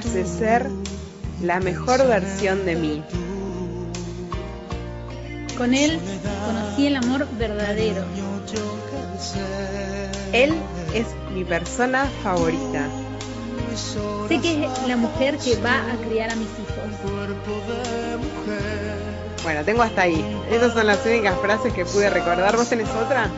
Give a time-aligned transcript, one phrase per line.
[0.00, 0.70] Hace ser
[1.42, 3.02] la mejor versión de mí.
[5.56, 6.00] Con él
[6.46, 8.02] conocí el amor verdadero.
[10.32, 10.54] Él
[10.94, 12.86] es mi persona favorita.
[14.28, 16.90] Sé que es la mujer que va a criar a mis hijos.
[19.42, 20.24] Bueno, tengo hasta ahí.
[20.50, 22.56] Esas son las únicas frases que pude recordar.
[22.56, 23.28] ¿Vos tenés otra?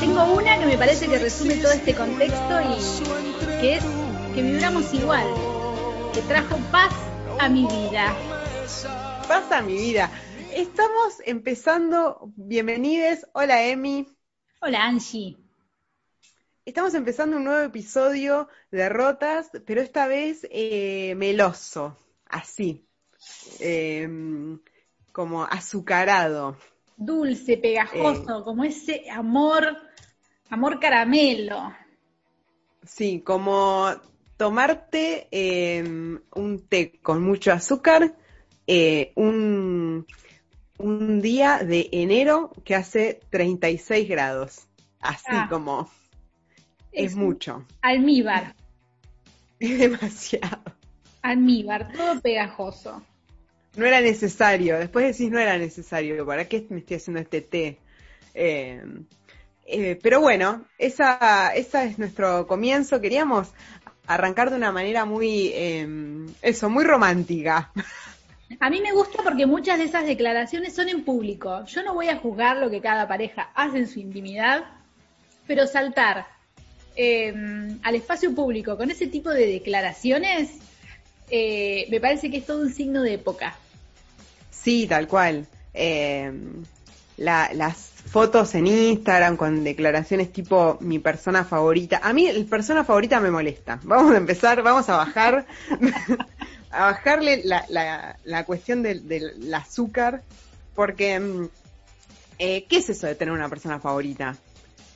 [0.00, 3.84] Tengo una que me parece que resume todo este contexto y que es
[4.34, 5.26] que vibramos igual,
[6.14, 6.94] que trajo paz
[7.40, 8.14] a mi vida.
[9.26, 10.08] Pasa mi vida.
[10.54, 12.32] Estamos empezando.
[12.36, 13.26] Bienvenides.
[13.32, 14.06] Hola, Emi.
[14.60, 15.36] Hola Angie.
[16.64, 21.96] Estamos empezando un nuevo episodio de Rotas, pero esta vez eh, meloso,
[22.28, 22.86] así,
[23.58, 24.08] eh,
[25.10, 26.56] como azucarado.
[26.96, 29.76] Dulce, pegajoso, como ese amor,
[30.48, 31.74] amor caramelo.
[32.84, 33.90] Sí, como
[34.36, 35.82] tomarte eh,
[36.34, 38.14] un té con mucho azúcar
[38.66, 40.06] eh, un,
[40.78, 44.66] un día de enero que hace 36 grados.
[45.00, 45.46] Así Ah.
[45.46, 45.90] como
[46.92, 48.54] es, Es- mucho, Almíbar,
[49.58, 50.62] es demasiado.
[51.22, 53.02] almíbar, todo pegajoso.
[53.76, 57.78] No era necesario, después decís no era necesario, ¿para qué me estoy haciendo este té?
[58.34, 58.82] Eh,
[59.66, 63.00] eh, pero bueno, esa, esa es nuestro comienzo.
[63.00, 63.52] Queríamos
[64.06, 65.86] arrancar de una manera muy, eh,
[66.42, 67.70] eso, muy romántica.
[68.60, 71.64] A mí me gusta porque muchas de esas declaraciones son en público.
[71.66, 74.64] Yo no voy a juzgar lo que cada pareja hace en su intimidad,
[75.46, 76.26] pero saltar
[76.96, 77.34] eh,
[77.82, 80.50] al espacio público con ese tipo de declaraciones
[81.30, 83.56] eh, me parece que es todo un signo de época.
[84.50, 85.46] Sí, tal cual.
[85.72, 86.30] Eh,
[87.16, 91.98] la- las fotos en Instagram con declaraciones tipo mi persona favorita.
[92.00, 93.80] A mí el persona favorita me molesta.
[93.82, 95.46] Vamos a empezar, vamos a bajar,
[96.70, 100.22] a bajarle la, la, la cuestión del, del azúcar,
[100.76, 101.48] porque mm,
[102.38, 104.36] eh, ¿qué es eso de tener una persona favorita?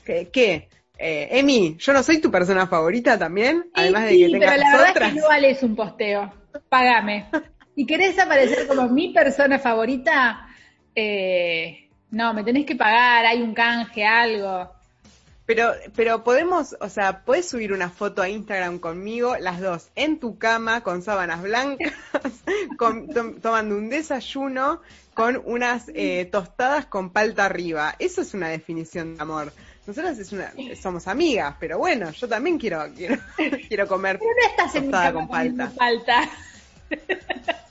[0.04, 0.28] ¿Qué?
[0.32, 0.68] qué?
[0.96, 4.62] Eh, Emi, yo no soy tu persona favorita también, además de sí, que tengas pero
[4.62, 5.08] la verdad otras.
[5.08, 6.32] es que no vales un posteo.
[6.68, 7.26] Págame.
[7.74, 10.48] Si querés aparecer como mi persona favorita,
[10.96, 14.72] eh, no, me tenés que pagar, hay un canje, algo.
[15.46, 20.18] Pero, pero podemos, o sea, puedes subir una foto a Instagram conmigo, las dos, en
[20.20, 21.94] tu cama, con sábanas blancas,
[22.76, 24.82] con- tom- tomando un desayuno,
[25.14, 27.94] con unas eh, tostadas con palta arriba.
[27.98, 29.52] Eso es una definición de amor.
[29.86, 33.16] Nosotras es una, somos amigas, pero bueno, yo también quiero, quiero,
[33.68, 36.28] quiero comer Pero no estás en mi tostada cama con palta.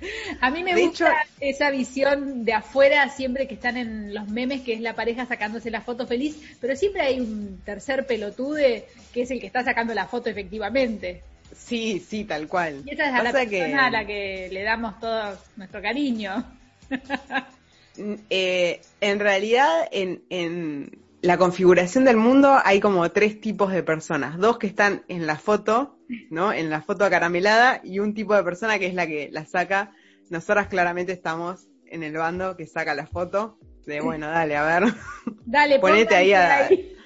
[0.40, 4.28] A mí me De gusta hecho- esa visión de afuera siempre que están en los
[4.28, 8.86] memes, que es la pareja sacándose la foto feliz, pero siempre hay un tercer pelotude
[9.12, 11.22] que es el que está sacando la foto efectivamente.
[11.56, 12.82] Sí, sí, tal cual.
[12.84, 16.44] Y esa es a la persona que- a la que le damos todo nuestro cariño.
[17.96, 23.82] Mm, eh, en realidad, en, en la configuración del mundo hay como tres tipos de
[23.82, 24.38] personas.
[24.38, 25.98] Dos que están en la foto,
[26.30, 26.52] ¿no?
[26.52, 29.92] En la foto acaramelada y un tipo de persona que es la que la saca.
[30.30, 33.58] Nosotras claramente estamos en el bando que saca la foto.
[33.86, 34.92] De bueno, dale, a ver,
[35.46, 36.96] Dale, Ponete ahí a- pónganse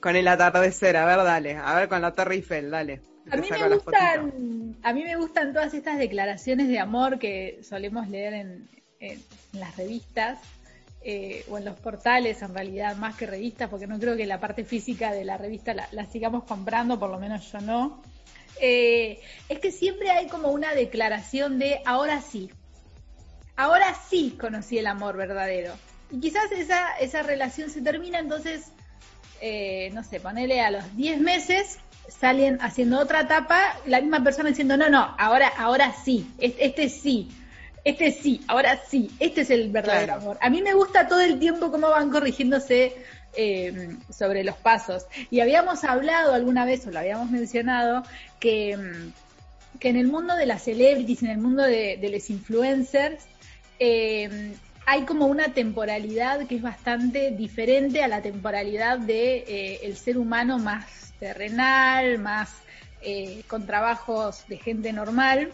[0.00, 3.02] con el atardecer, a ver, dale, a ver con la Torre Eiffel, dale.
[3.30, 8.08] A mí, me gustan, a mí me gustan todas estas declaraciones de amor que solemos
[8.08, 8.68] leer en,
[8.98, 9.22] en
[9.52, 10.40] las revistas
[11.04, 14.40] eh, o en los portales, en realidad, más que revistas, porque no creo que la
[14.40, 18.02] parte física de la revista la, sigamos comprando, por lo menos yo no.
[18.60, 22.50] Eh, es que siempre hay como una declaración de ahora sí,
[23.56, 25.72] ahora sí conocí el amor verdadero.
[26.10, 28.70] Y quizás esa, esa relación se termina, entonces
[29.44, 34.50] eh, no sé, ponele a los 10 meses, salen haciendo otra etapa, la misma persona
[34.50, 37.28] diciendo, no, no, ahora, ahora sí, este, sí,
[37.84, 40.38] este sí, ahora sí, este es el verdadero amor.
[40.40, 42.94] A mí me gusta todo el tiempo cómo van corrigiéndose
[43.34, 45.06] eh, sobre los pasos.
[45.30, 48.02] Y habíamos hablado alguna vez, o lo habíamos mencionado,
[48.38, 53.24] que, mm, que en el mundo de las celebrities, en el mundo de, los influencers,
[53.78, 54.54] eh,
[54.86, 60.18] hay como una temporalidad que es bastante diferente a la temporalidad de eh, el ser
[60.18, 62.50] humano más terrenal, más
[63.02, 65.50] eh, con trabajos de gente normal.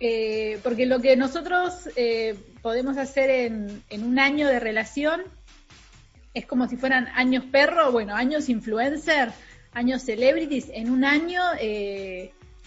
[0.00, 1.88] Eh, porque lo que nosotros
[2.62, 5.22] podemos hacer en, en, un año de relación
[6.32, 9.30] es como si fueran años perro, bueno, años influencer,
[9.72, 10.70] años celebrities.
[10.72, 11.42] En un año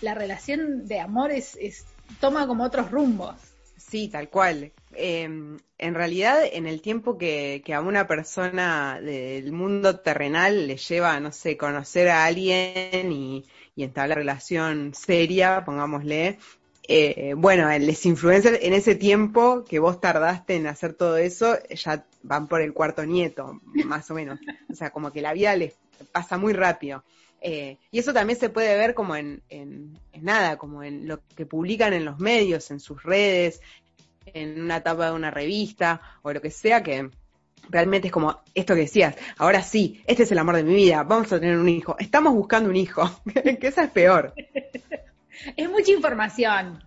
[0.02, 1.86] la relación de amor es, es,
[2.20, 3.36] toma como otros rumbos.
[3.78, 4.72] Sí, tal cual.
[4.96, 11.20] Em, en realidad, en el tiempo que, a una persona del mundo terrenal le lleva,
[11.20, 13.46] no sé, conocer a alguien y,
[13.76, 16.38] y entablar relación seria, pongámosle,
[16.86, 22.06] eh, bueno, les influencers en ese tiempo que vos tardaste en hacer todo eso, ya
[22.24, 24.40] van por el cuarto nieto, más o menos.
[24.70, 25.76] O sea, como que la vida les
[26.12, 27.04] pasa muy rápido.
[27.42, 31.46] Eh, y eso también se puede ver como en, en, nada, como en lo que
[31.46, 33.62] publican en los medios, en sus redes,
[34.26, 37.10] en una etapa de una revista o lo que sea, que
[37.70, 41.04] realmente es como esto que decías, ahora sí, este es el amor de mi vida,
[41.04, 43.10] vamos a tener un hijo, estamos buscando un hijo,
[43.60, 44.34] que esa es peor.
[45.58, 46.84] Es mucha información.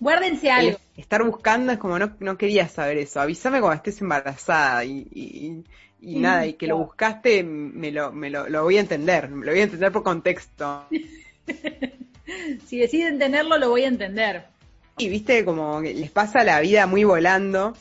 [0.00, 0.78] Guárdense algo.
[0.96, 3.20] estar buscando es como no, no quería saber eso.
[3.20, 5.64] Avísame cuando estés embarazada y,
[6.00, 9.30] y, nada, y que lo buscaste, me, lo, me lo, lo, voy a entender.
[9.30, 10.86] Me lo voy a entender por contexto.
[12.66, 14.44] si deciden tenerlo, lo voy a entender.
[14.98, 17.74] Y viste, como les pasa la vida muy volando.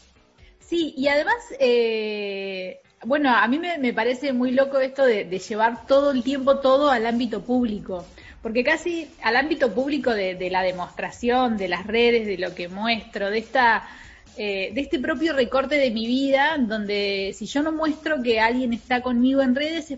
[0.60, 6.12] Sí, y además, eh, bueno, a mí me, parece muy loco esto de, llevar todo
[6.12, 8.06] el tiempo todo al ámbito público,
[8.44, 13.32] porque casi al ámbito público de, la demostración, de las redes, de lo que muestro,
[13.32, 13.90] de esta...
[14.36, 18.74] Eh, de este propio recorte de mi vida, donde si yo no muestro que alguien
[18.74, 19.94] está conmigo en redes,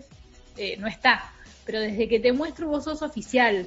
[0.58, 1.32] eh, no está.
[1.64, 3.66] Pero desde que te muestro vos sos oficial,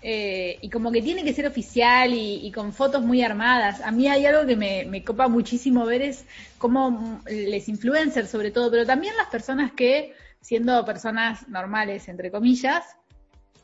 [0.00, 3.82] eh, y como que tiene que ser oficial y, con fotos muy armadas.
[3.82, 6.24] A mí hay algo que me, copa muchísimo ver es
[6.56, 12.82] cómo les influencers sobre todo, pero también las personas que, siendo personas normales, entre comillas,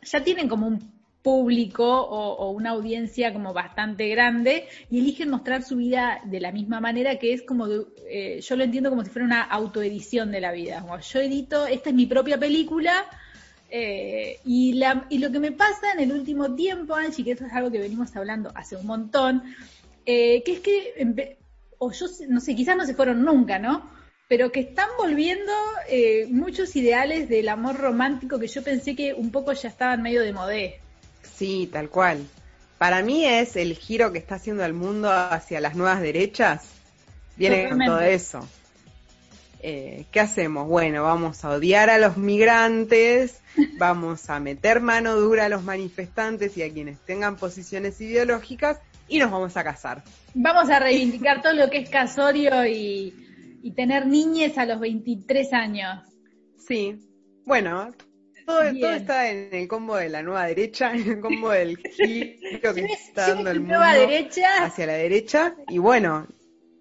[0.02, 5.76] ya tienen como un público o, una audiencia como bastante grande y eligen mostrar su
[5.76, 7.66] vida de la misma manera que es como,
[8.08, 10.80] eh, yo lo entiendo como si fuera una autoedición de la vida.
[10.80, 13.04] Como yo edito, esta es mi propia película,
[13.72, 17.46] eh, y, la, y lo que me pasa en el último tiempo, Angie, que eso
[17.46, 19.42] es algo que venimos hablando hace un montón,
[20.06, 21.36] eh, que es que,
[21.78, 23.88] o yo no sé, quizás no se fueron nunca, ¿no?
[24.30, 25.52] Pero que están volviendo
[25.88, 30.22] eh, muchos ideales del amor romántico que yo pensé que un poco ya estaban medio
[30.22, 30.80] de modé.
[31.34, 32.24] Sí, tal cual.
[32.78, 36.62] Para mí es el giro que está haciendo el mundo hacia las nuevas derechas.
[37.36, 38.48] Viene con todo eso.
[39.62, 40.68] Eh, ¿qué hacemos?
[40.68, 43.40] Bueno, vamos a odiar a los migrantes,
[43.78, 48.78] vamos a meter mano dura a los manifestantes y a quienes tengan posiciones ideológicas
[49.08, 50.04] y nos vamos a casar.
[50.34, 53.26] Vamos a reivindicar todo lo que es casorio y,
[53.74, 56.02] tener niñes a los 23 años.
[56.56, 56.98] Sí,
[57.44, 57.92] bueno,
[58.46, 62.84] todo, está en el combo de la nueva derecha, en el combo del giro que
[62.84, 65.54] está dando el mundo hacia la derecha.
[65.68, 66.26] Y bueno,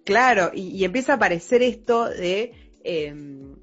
[0.04, 2.52] claro, y empieza a aparecer esto de
[2.84, 3.56] Em,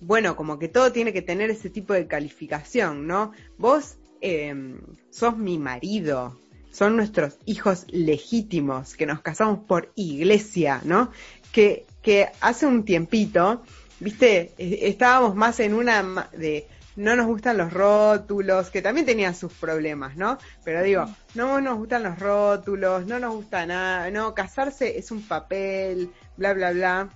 [0.00, 3.32] bueno, como que todo tiene que tener ese tipo de calificación, ¿no?
[3.56, 6.38] Vos em, sos mi marido,
[6.70, 11.10] son nuestros hijos legítimos, que nos casamos por iglesia, ¿no?
[11.52, 13.62] Que, que hace un tiempito,
[13.98, 19.34] viste, e, estábamos más en una de no nos gustan los rótulos, que también tenían
[19.34, 20.38] sus problemas, ¿no?
[20.62, 25.22] Pero digo, no nos gustan los rótulos, no nos gusta nada, no, casarse es un
[25.22, 27.08] papel, bla, bla, bla.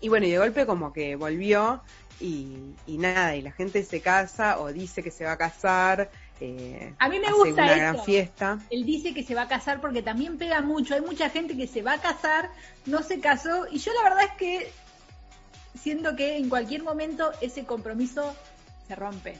[0.00, 1.82] Y bueno, y de golpe como que volvió
[2.20, 6.10] y, nada, y la gente se casa o dice que se va a casar.
[6.40, 8.58] Eh, a mí me gusta una gran fiesta.
[8.70, 10.94] Él dice que se va a casar porque también pega mucho.
[10.94, 12.50] Hay mucha gente que se va a casar,
[12.86, 14.72] no se casó, y yo la verdad es que
[15.78, 18.34] siento que en cualquier momento ese compromiso
[18.88, 19.36] se rompe.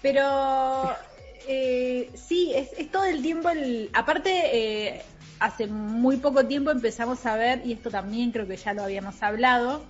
[0.00, 0.94] Pero
[1.48, 3.90] eh, sí, es, es, todo el tiempo el.
[3.92, 5.02] Aparte, eh,
[5.40, 9.20] hace muy poco tiempo empezamos a ver, y esto también creo que ya lo habíamos
[9.22, 9.84] hablado,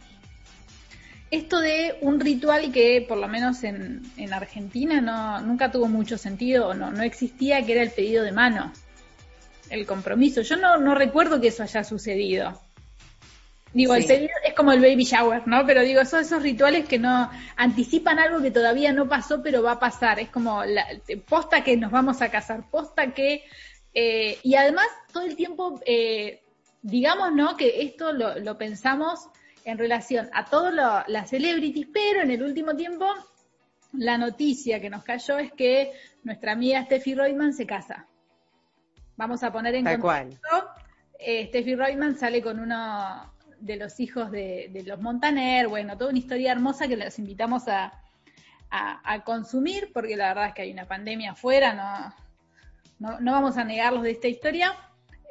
[1.32, 6.68] esto de un ritual que por lo menos en, Argentina no, nunca tuvo mucho sentido
[6.68, 8.70] o no, no existía, que era el pedido de mano,
[9.70, 10.42] el compromiso.
[10.42, 12.60] Yo no, no recuerdo que eso haya sucedido.
[13.72, 15.64] Digo, el pedido es como el baby shower, ¿no?
[15.64, 19.72] Pero digo, son esos rituales que no anticipan algo que todavía no pasó, pero va
[19.72, 20.20] a pasar.
[20.20, 20.86] Es como la
[21.26, 23.42] posta que nos vamos a casar, posta que...
[23.94, 26.42] Eh, y además, todo el tiempo, eh,
[26.82, 27.56] digamos, ¿no?
[27.56, 29.30] Que esto lo, lo pensamos
[29.64, 33.06] en relación a todas las celebrities, pero en el último tiempo
[33.92, 35.92] la noticia que nos cayó es que
[36.24, 38.06] nuestra amiga Steffi Reutemann se casa.
[39.16, 40.70] Vamos a poner en contexto.
[41.18, 46.18] Eh, Steffi Reutemann sale con uno de los hijos de, los Montaner, bueno, toda una
[46.18, 47.92] historia hermosa que los invitamos a,
[49.24, 52.14] consumir, porque la verdad es que hay una pandemia afuera,
[52.98, 54.74] no, no, vamos a negarlos de esta historia.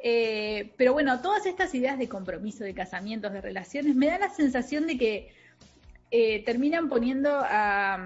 [0.04, 4.30] Eh, pero bueno, todas estas ideas de compromiso, de casamientos, de relaciones, me da la
[4.30, 5.32] sensación de que
[6.10, 8.04] eh, terminan poniendo a,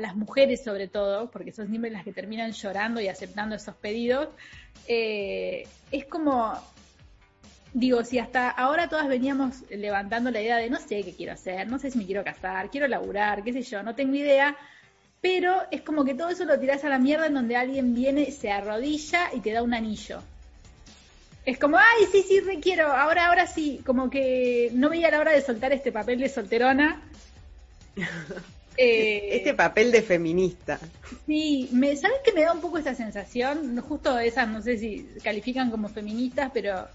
[0.00, 4.28] las mujeres sobre todo, porque son siempre las que terminan llorando y aceptando esos pedidos,
[4.86, 6.54] eh, es como,
[7.74, 11.68] digo, si hasta ahora todas veníamos levantando la idea de no sé qué quiero hacer,
[11.68, 14.56] no sé si me quiero casar, quiero laburar, qué sé yo, no tengo idea,
[15.20, 18.30] pero es como que todo eso lo tirás a la mierda en donde alguien viene,
[18.30, 20.22] se arrodilla y te da un anillo.
[21.50, 25.32] Es como, ay, sí, sí, requiero, ahora, ahora sí, como que no veía la hora
[25.32, 27.02] de soltar este papel de solterona.
[28.76, 30.78] Eh, este papel de feminista.
[31.26, 33.78] Sí, me, ¿sabes que me da un poco esa sensación?
[33.82, 36.88] Justo esas, no sé si califican como feministas, pero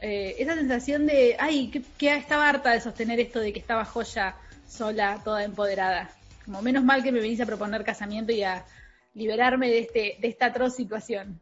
[0.00, 4.36] eh, esa sensación de, ay, que, estaba harta de sostener esto de que estaba joya
[4.68, 6.08] sola, toda empoderada.
[6.44, 8.64] Como menos mal que me venís a proponer casamiento y a
[9.14, 11.40] liberarme de, este, de esta atroz situación.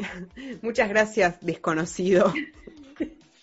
[0.62, 2.32] Muchas gracias, desconocido,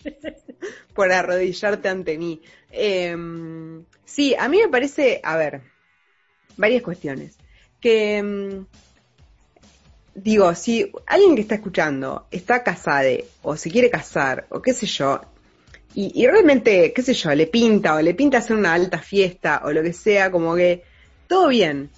[0.93, 2.41] por arrodillarte ante mí.
[2.71, 5.61] Em, sí, a mí me parece, a ver,
[6.57, 7.37] varias cuestiones.
[7.79, 8.65] Que, em,
[10.15, 13.09] digo, si alguien que está escuchando está casado
[13.43, 15.21] o se quiere casar o qué sé yo,
[15.99, 19.71] y, realmente, qué sé yo, le pinta o le pinta hacer una alta fiesta o
[19.71, 20.83] lo que sea, como que
[21.27, 21.89] todo bien.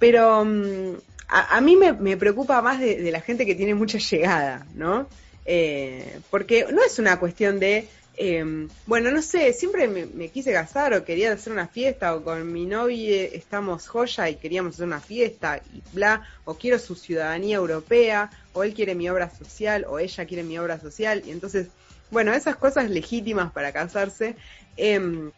[0.00, 0.96] Pero em,
[1.34, 5.08] a, mí me, preocupa más de, la gente que tiene mucha llegada, ¿no?
[5.44, 10.94] Eh, porque no es una cuestión de eh, bueno, no sé, siempre me, quise casar
[10.94, 15.00] o quería hacer una fiesta o con mi novia estamos joya y queríamos hacer una
[15.00, 19.98] fiesta y bla, o quiero su ciudadanía europea, o él quiere mi obra social, o
[19.98, 21.68] ella quiere mi obra social, y entonces,
[22.12, 24.36] bueno, esas cosas legítimas para casarse,
[24.76, 25.30] eh,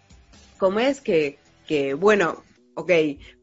[0.59, 2.45] como es que, que, bueno,
[2.76, 2.92] ok,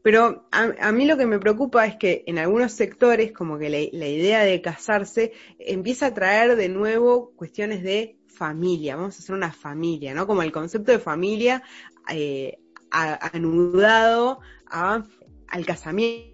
[0.00, 4.06] pero a, mí lo que me preocupa es que en algunos sectores como que la,
[4.06, 9.52] idea de casarse empieza a traer de nuevo cuestiones de familia, vamos a hacer una
[9.52, 10.28] familia, ¿no?
[10.28, 11.64] Como el concepto de familia
[12.08, 12.58] eh,
[12.90, 15.04] anudado a,
[15.48, 16.33] al casamiento.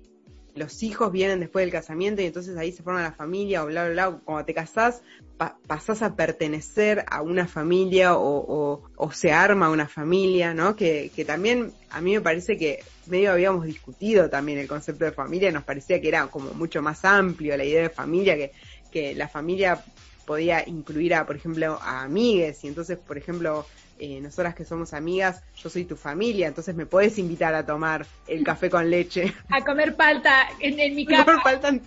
[0.60, 3.86] Los hijos vienen después del casamiento y entonces ahí se forma la familia o bla,
[3.86, 4.20] bla, bla.
[4.24, 5.02] Cuando te casás,
[5.66, 10.76] pasás a pertenecer a una familia o, se arma una familia, ¿no?
[10.76, 15.12] Que, que también a mí me parece que medio habíamos discutido también el concepto de
[15.12, 18.52] familia, nos parecía que era como mucho más amplio la idea de familia, que,
[18.92, 19.82] que la familia
[20.26, 23.66] podía incluir a, por ejemplo, a amigues, y entonces, por ejemplo,
[24.00, 28.06] eh, nosotras que somos amigas, yo soy tu familia, entonces me puedes invitar a tomar
[28.26, 29.34] el café con leche.
[29.50, 31.24] A comer palta en, mi casa.
[31.24, 31.82] comer palta en,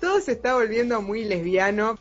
[0.00, 1.98] Todo se está volviendo muy lesbiano.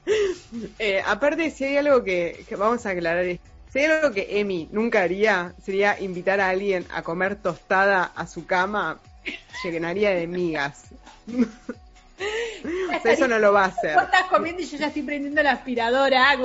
[0.78, 3.26] Eh, aparte, si hay algo que, que vamos a aclarar,
[3.74, 8.28] si hay algo que Emi nunca haría, sería invitar a alguien a comer tostada a
[8.28, 9.00] su cama,
[9.64, 10.86] llenaría de migas.
[13.04, 13.96] eso no lo va a hacer.
[13.96, 16.38] Vos estás comiendo y yo ya estoy prendiendo la aspiradora.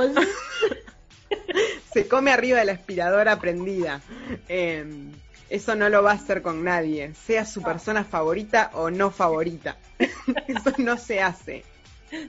[1.92, 4.00] Se come arriba de la aspiradora prendida.
[4.48, 5.12] Em,
[5.48, 9.76] eso no lo va a hacer con nadie, sea su persona favorita o no favorita.
[10.46, 11.64] eso no se hace.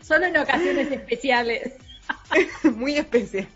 [0.01, 1.73] Solo en ocasiones especiales.
[2.63, 3.47] Muy especial.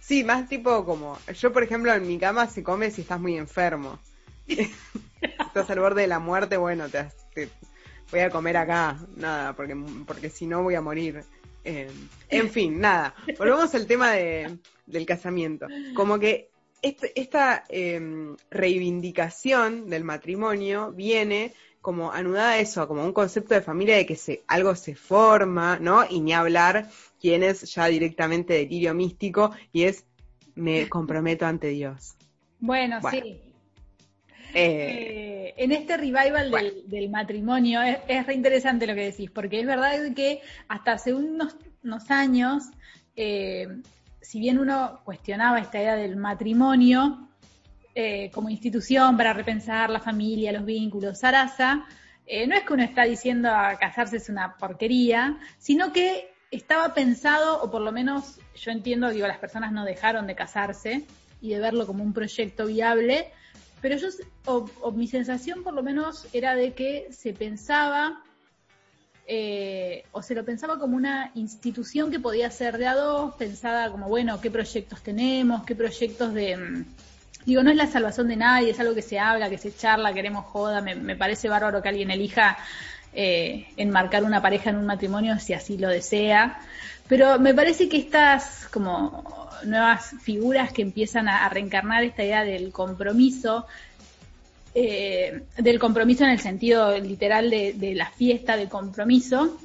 [0.00, 3.38] Sí, más tipo como, yo por ejemplo en mi cama se come si estás muy
[3.38, 3.98] enfermo.
[4.46, 7.48] estás al borde de la muerte, bueno, te, te,
[8.10, 9.74] voy a comer acá, nada, porque,
[10.06, 11.24] porque si no voy a morir.
[11.64, 11.90] Eh,
[12.28, 13.14] en fin, nada.
[13.38, 15.66] Volvemos al tema de, del casamiento.
[15.94, 16.50] Como que
[16.82, 23.60] este, esta em, reivindicación del matrimonio viene como anudada a eso, como un concepto de
[23.60, 26.04] familia de que se, algo se forma, ¿no?
[26.08, 26.88] Y ni hablar
[27.20, 30.04] quién es ya directamente delirio místico y es
[30.54, 32.14] me comprometo ante Dios.
[32.60, 33.00] bueno.
[33.10, 33.40] sí,
[34.54, 36.52] eh, en este revival
[36.86, 41.56] del, matrimonio es, es interesante lo que decís, porque es verdad que hasta hace unos,
[42.10, 42.64] años,
[43.16, 43.68] eh,
[44.22, 47.28] si bien uno cuestionaba esta idea del matrimonio
[47.94, 51.84] eh, como institución para repensar la familia, los vínculos, Sarasa,
[52.46, 57.62] no es que uno está diciendo a casarse es una porquería, sino que estaba pensado,
[57.62, 61.04] o por lo menos yo entiendo, digo, las personas no dejaron de casarse
[61.40, 63.32] y de verlo como un proyecto viable,
[63.80, 64.08] pero yo,
[64.44, 68.22] o, mi sensación por lo menos era de que se pensaba,
[69.26, 73.90] eh, o se lo pensaba como una institución que podía ser de a dos, pensada
[73.90, 76.56] como, bueno, qué proyectos tenemos, qué proyectos de...
[76.56, 76.84] Mm,
[77.46, 80.12] digo, no es la salvación de nadie, es algo que se habla, que se charla,
[80.12, 82.58] queremos joda, me, me parece bárbaro que alguien elija
[83.14, 86.60] eh, enmarcar una pareja en un matrimonio si así lo desea.
[87.08, 92.72] Pero me parece que estas como nuevas figuras que empiezan a, reencarnar esta idea del
[92.72, 93.66] compromiso,
[94.74, 99.58] eh, del compromiso en el sentido literal de, la fiesta de compromiso,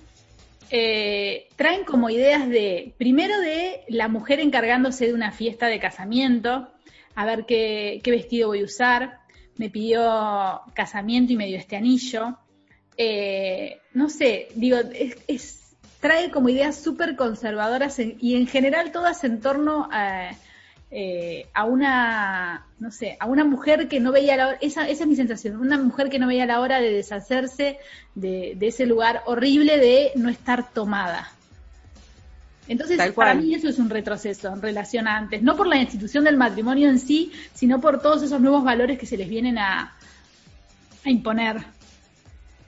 [0.70, 6.68] eh, traen como ideas de, primero de la mujer encargándose de una fiesta de casamiento,
[7.16, 9.20] a ver qué, qué vestido voy a usar,
[9.56, 12.38] me pidió casamiento y me dio este anillo,
[12.98, 14.78] eh, no sé, digo,
[15.28, 20.32] es, trae como ideas súper conservadoras y en general todas en torno a,
[20.90, 25.04] eh, a una, no sé, a una mujer que no veía la hora, esa, esa
[25.04, 27.78] es mi sensación, una mujer que no veía la hora de deshacerse
[28.16, 31.32] de, de ese lugar horrible de no estar tomada.
[32.70, 36.26] Entonces, para mí eso es un retroceso en relación a antes, no por la institución
[36.26, 39.96] del matrimonio en sí, sino por todos esos nuevos valores que se les vienen a,
[41.06, 41.64] a imponer.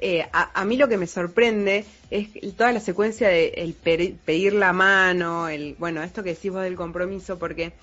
[0.01, 4.71] Eh, a, mí lo que me sorprende es toda la secuencia de el pedir la
[4.71, 7.73] mano, el bueno, esto que decís vos del compromiso, porque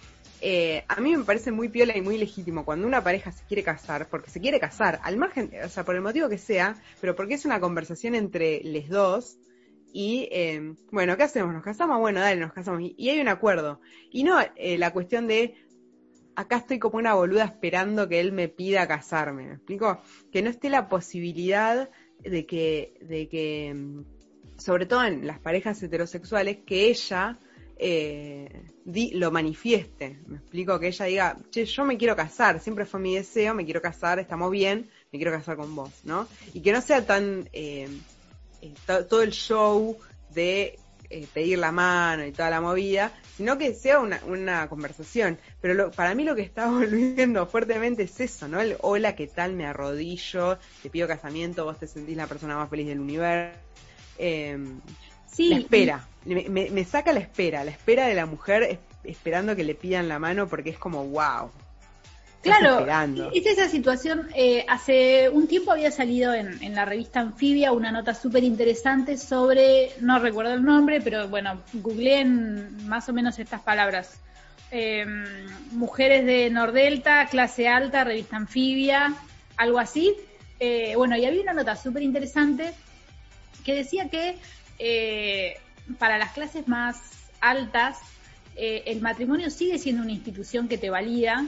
[0.41, 3.63] eh, a mí me parece muy piola y muy legítimo cuando una pareja se quiere
[3.63, 7.15] casar, porque se quiere casar, al margen, o sea, por el motivo que sea, pero
[7.17, 9.39] porque es una conversación entre los dos.
[9.93, 11.55] Y eh, bueno, ¿qué hacemos?
[11.55, 11.99] ¿Nos casamos?
[12.01, 12.83] Bueno, dale, nos casamos.
[12.97, 13.81] Y, hay un acuerdo.
[14.11, 14.39] Y no
[14.79, 15.55] la cuestión de
[16.37, 19.47] acá estoy como una boluda esperando que él me pida casarme.
[19.47, 20.01] ¿Me explico?
[20.31, 21.91] Que no esté la posibilidad
[22.21, 24.05] de que, de que, mm,
[24.59, 27.39] sobre todo en las parejas heterosexuales, que ella
[27.77, 30.19] eh, lo manifieste.
[30.27, 33.65] Me explico que ella diga, che, yo me quiero casar, siempre fue mi deseo, me
[33.65, 36.27] quiero casar, estamos bien, me quiero casar con vos, ¿no?
[36.55, 37.89] Y que no sea tan eh,
[38.63, 39.97] eh, todo el show
[40.31, 40.79] de
[41.33, 45.39] pedir la mano y toda la movida, sino que sea una, una conversación.
[45.61, 48.61] Pero para mí lo que está volviendo fuertemente es eso, ¿no?
[48.61, 49.53] El hola, ¿qué tal?
[49.53, 53.61] Me arrodillo, te pido casamiento, vos te sentís la persona más feliz del universo.
[54.19, 54.81] Em,
[55.37, 59.75] sí, la espera, me, saca la espera, la espera de la mujer esperando que le
[59.75, 61.51] pidan la mano porque es como, wow,
[62.47, 62.87] Claro,
[63.35, 64.29] es esa situación.
[64.35, 69.91] Eh, hace un tiempo había salido en, la revista Anfibia una nota súper interesante sobre,
[70.01, 74.21] no recuerdo el nombre, pero bueno, googleé en más o menos estas palabras.
[74.71, 75.25] Em,
[75.73, 79.15] mujeres de Nordelta, clase alta, revista Anfibia,
[79.57, 80.15] algo así.
[80.61, 82.73] Eh, bueno, y había una nota súper interesante
[83.65, 84.37] que decía que
[84.79, 85.59] eh,
[85.99, 87.01] para las clases más
[87.41, 87.99] altas,
[88.57, 91.45] el matrimonio sigue siendo una institución que te valida,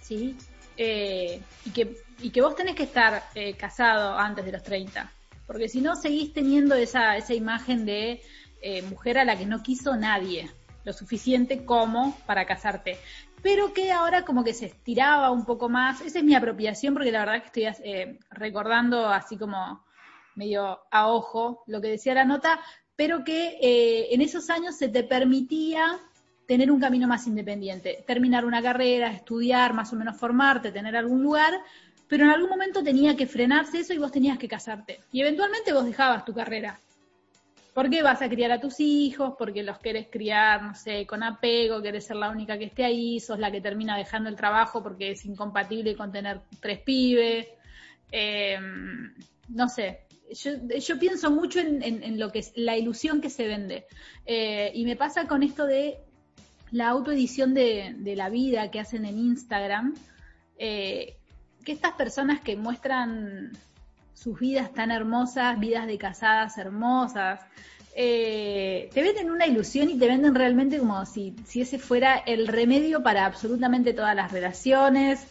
[0.00, 0.36] ¿sí?
[0.78, 5.10] Eh, y, que, y que vos tenés que estar eh, casado antes de los 30,
[5.46, 8.20] porque si no seguís teniendo esa, esa imagen de
[8.60, 10.50] eh, mujer a la que no quiso nadie,
[10.84, 12.98] lo suficiente como para casarte,
[13.42, 17.10] pero que ahora como que se estiraba un poco más, esa es mi apropiación porque
[17.10, 19.82] la verdad que estoy recordando así como
[20.36, 22.60] medio a ojo lo que decía la nota,
[22.94, 23.58] pero que
[24.10, 26.00] en esos años se te permitía
[26.46, 31.22] tener un camino más independiente, terminar una carrera, estudiar, más o menos formarte, tener algún
[31.22, 31.52] lugar,
[32.08, 35.00] pero en algún momento tenía que frenarse eso y vos tenías que casarte.
[35.10, 36.78] Y eventualmente vos dejabas tu carrera.
[37.74, 41.82] Porque vas a criar a tus hijos, porque los querés criar, no sé, con apego,
[41.82, 45.10] querés ser la única que esté ahí, sos la que termina dejando el trabajo porque
[45.10, 47.48] es incompatible con tener tres pibes.
[48.10, 49.12] Em,
[49.48, 53.86] no sé, yo, pienso mucho en, lo que es la ilusión que se vende.
[54.24, 55.98] Eh, y me pasa con esto de
[56.70, 59.94] la autoedición de, de la vida que hacen en Instagram,
[60.58, 61.16] eh,
[61.64, 63.52] que estas personas que muestran
[64.14, 67.40] sus vidas tan hermosas, vidas de casadas hermosas,
[67.98, 72.46] eh, te venden una ilusión y te venden realmente como si, si ese fuera el
[72.46, 75.26] remedio para absolutamente todas las relaciones,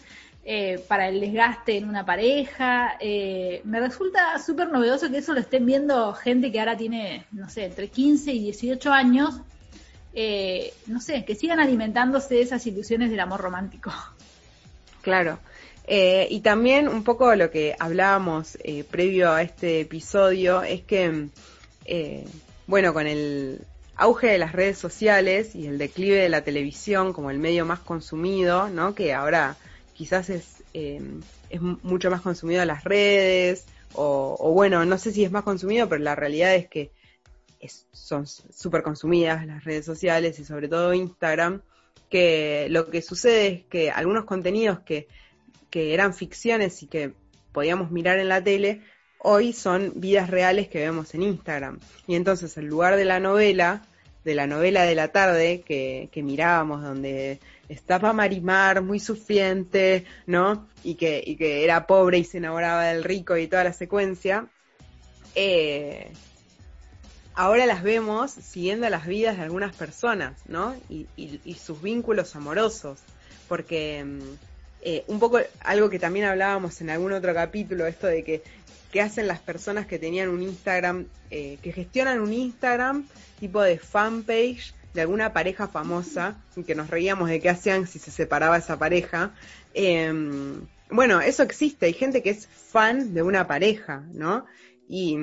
[0.45, 2.97] eh, para el desgaste en una pareja.
[3.01, 7.65] me resulta súper novedoso que eso lo estén viendo gente que ahora tiene, no sé,
[7.65, 9.41] entre 15 y 18 años
[10.17, 13.91] eh, no sé, que sigan alimentándose de esas ilusiones del amor romántico.
[15.01, 15.39] Claro.
[15.87, 21.27] Eh, y también un poco lo que hablábamos eh, previo a este episodio es que,
[22.65, 23.61] bueno, con el
[23.97, 27.79] auge de las redes sociales y el declive de la televisión como el medio más
[27.79, 28.95] consumido, ¿no?
[28.95, 29.57] Que ahora
[29.95, 35.31] quizás es, es mucho más consumido las redes, o, o, bueno, no sé si es
[35.31, 36.91] más consumido, pero la realidad es que
[37.91, 41.61] son súper consumidas las redes sociales y sobre todo Instagram,
[42.09, 45.07] que lo que sucede es que algunos contenidos que,
[45.69, 47.13] que eran ficciones y que
[47.51, 48.81] podíamos mirar en la tele,
[49.19, 51.79] hoy son vidas reales que vemos en Instagram.
[52.05, 53.81] Y entonces, en lugar de la novela,
[54.23, 60.67] de la novela de la tarde que, que mirábamos, donde estaba Marimar muy sufriente, ¿no?
[60.83, 64.47] Y que, y que era pobre y se enamoraba del rico y toda la secuencia,
[65.35, 66.11] eh,
[67.33, 70.75] ahora las vemos siguiendo las vidas de algunas personas, ¿no?
[70.89, 71.07] Y,
[71.55, 72.99] sus vínculos amorosos,
[73.47, 74.19] porque mm,
[74.81, 78.43] eh, un poco algo que también hablábamos en algún otro capítulo, esto de que
[78.91, 83.07] qué hacen las personas que tenían un Instagram, eh, que gestionan un Instagram
[83.39, 88.09] tipo de fanpage de alguna pareja famosa, que nos reíamos de qué hacían si se
[88.09, 89.35] separaba esa pareja.
[89.73, 94.45] Em, bueno, eso existe, hay gente que es fan de una pareja, ¿no?
[94.87, 95.17] Y,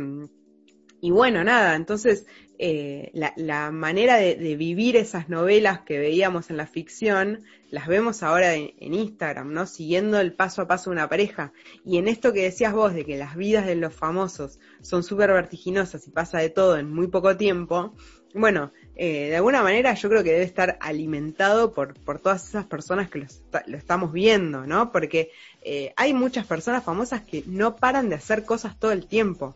[1.00, 2.26] y bueno, nada, entonces
[2.64, 8.22] eh, la, la, manera de, vivir esas novelas que veíamos en la ficción, las vemos
[8.22, 9.66] ahora en, Instagram, ¿no?
[9.66, 11.52] Siguiendo el paso a paso de una pareja.
[11.84, 15.32] Y en esto que decías vos, de que las vidas de los famosos son súper
[15.32, 17.96] vertiginosas y pasa de todo en muy poco tiempo,
[18.34, 22.66] bueno, eh, de alguna manera yo creo que debe estar alimentado por, por todas esas
[22.66, 23.26] personas que
[23.66, 24.92] lo, estamos viendo, ¿no?
[24.92, 25.30] Porque
[25.62, 29.54] eh, hay muchas personas famosas que no paran de hacer cosas todo el tiempo.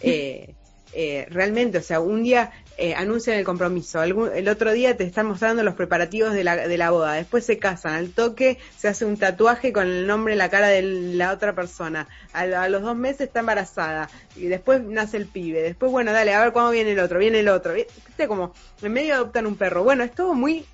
[0.00, 0.54] Eh,
[0.92, 5.26] eh, realmente, o sea, un día eh, anuncian el compromiso, el otro día te están
[5.26, 9.04] mostrando los preparativos de la, de la boda, después se casan, al toque se hace
[9.04, 12.96] un tatuaje con el nombre en la cara de la otra persona, a, los dos
[12.96, 16.92] meses está embarazada, y después nace el pibe, después, bueno, dale, a ver cuándo viene
[16.92, 18.26] el otro, viene el otro, ¿viste?
[18.26, 20.64] Como en medio adoptan un perro, bueno, es todo muy,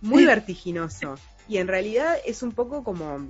[0.00, 3.28] muy vertiginoso, y en realidad es un poco como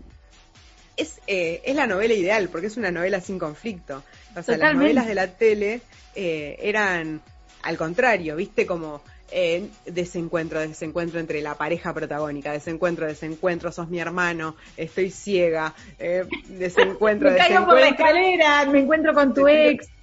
[0.99, 4.03] es, eh, es la novela ideal, porque es una novela sin conflicto.
[4.37, 5.81] O sea, las novelas de la tele
[6.15, 7.21] eh, eran
[7.63, 14.01] al contrario, viste como eh, desencuentro, desencuentro entre la pareja protagónica, desencuentro, desencuentro, sos mi
[14.01, 19.89] hermano, estoy ciega, eh, desencuentro, me caigo por la escalera, me encuentro con tu ex.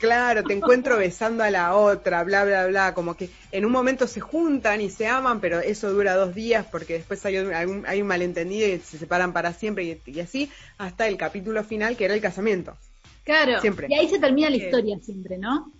[0.00, 4.06] Claro, te encuentro besando a la otra, bla, bla, bla, como que en un momento
[4.06, 8.02] se juntan y se aman, pero eso dura dos días porque después hay un, hay
[8.02, 12.12] un malentendido y se separan para siempre y así hasta el capítulo final que era
[12.12, 12.76] el casamiento.
[13.24, 13.86] Claro, siempre.
[13.90, 15.72] y ahí se termina la historia siempre, ¿no?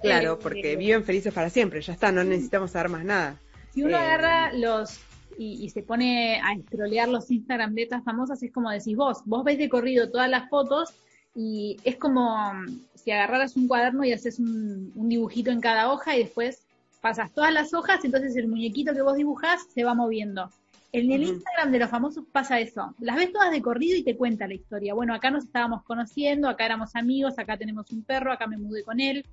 [0.00, 3.38] Claro, eh, porque viven felices para siempre, ya está, no necesitamos saber más nada.
[3.74, 5.00] Si uno eh, agarra los
[5.38, 9.44] y, se pone a estrolear los Instagram de estas famosas, es como decís vos, vos
[9.44, 10.92] ves de corrido todas las fotos
[11.34, 15.90] y es como mm, si agarraras un cuaderno y haces un, un dibujito en cada
[15.90, 16.62] hoja y después
[17.00, 20.50] pasas todas las hojas, entonces el muñequito que vos dibujás se va moviendo.
[20.94, 22.94] En el Instagram de los famosos pasa eso.
[23.00, 24.92] Las ves todas de corrido y te cuenta la historia.
[24.92, 28.84] Bueno, acá nos estábamos conociendo, acá éramos amigos, acá tenemos un perro, acá me mudé
[28.84, 29.24] con él,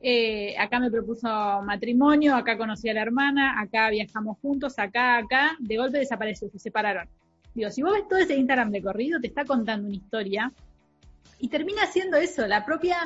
[0.00, 1.26] eh, acá me propuso
[1.62, 6.58] matrimonio, acá conocí a la hermana, acá viajamos juntos, acá, acá, de golpe desapareció, se
[6.58, 7.08] separaron.
[7.54, 10.52] Digo, si vos ves todo ese Instagram de corrido, te está contando una historia
[11.38, 12.98] y termina siendo eso, la propia,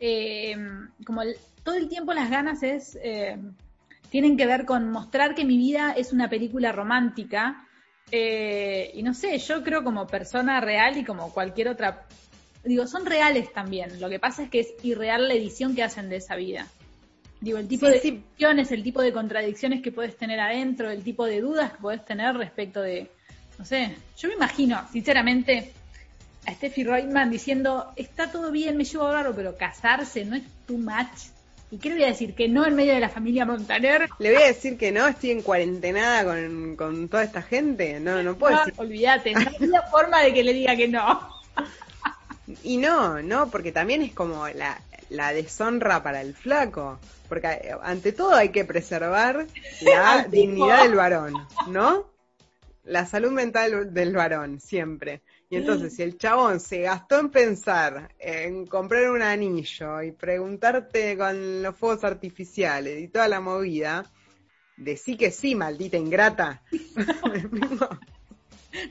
[0.00, 0.56] eh,
[1.04, 1.20] como
[1.62, 2.98] todo el tiempo las ganas es...
[3.02, 3.36] Eh,
[4.10, 7.66] tienen que ver con mostrar que mi vida es una película romántica.
[8.10, 12.06] Eh, y no sé, yo creo como persona real y como cualquier otra,
[12.64, 14.00] digo, son reales también.
[14.00, 16.66] Lo que pasa es que es irreal la edición que hacen de esa vida.
[17.40, 21.26] Digo, el tipo de ediciones, el tipo de contradicciones que puedes tener adentro, el tipo
[21.26, 23.10] de dudas que puedes tener respecto de,
[23.58, 25.72] no sé, yo me imagino, sinceramente,
[26.46, 30.78] a Steffi Reutemann diciendo, está todo bien, me llevo raro, pero casarse no es too
[30.78, 31.30] much.
[31.70, 32.34] ¿Y qué le voy a decir?
[32.34, 34.08] ¿Que no en medio de la familia Montaner?
[34.18, 37.98] Le voy a decir que no, estoy en cuarentenada con, con toda esta gente.
[37.98, 38.74] No, no puedo decir.
[38.76, 41.28] Olvídate, no hay forma de que le diga que no.
[42.62, 47.00] Y no, no, porque también es como la, la deshonra para el flaco.
[47.28, 49.46] Porque eh, ante todo hay que preservar
[49.80, 51.34] la dignidad del varón,
[51.68, 52.08] ¿no?
[52.84, 55.22] La salud mental del varón, siempre.
[55.48, 61.16] Y entonces, si el chabón se gastó en pensar en comprar un anillo y preguntarte
[61.16, 64.04] con los fuegos artificiales y toda la movida,
[64.76, 66.62] decí que sí, maldita ingrata.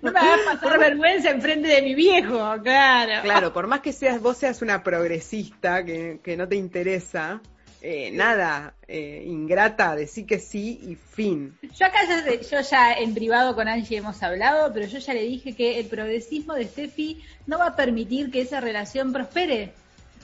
[0.02, 3.22] no me hagas pasar vergüenza enfrente de mi viejo, claro.
[3.22, 7.42] Claro, por más que seas, vos seas una progresista que, que no te interesa,
[7.82, 11.56] eh, nada, eh, ingrata, decir que sí y fin.
[11.78, 15.24] Yo acá ya, yo ya en privado con Angie hemos hablado, pero yo ya le
[15.24, 19.72] dije que el progresismo de Steffi no va a permitir que esa relación prospere.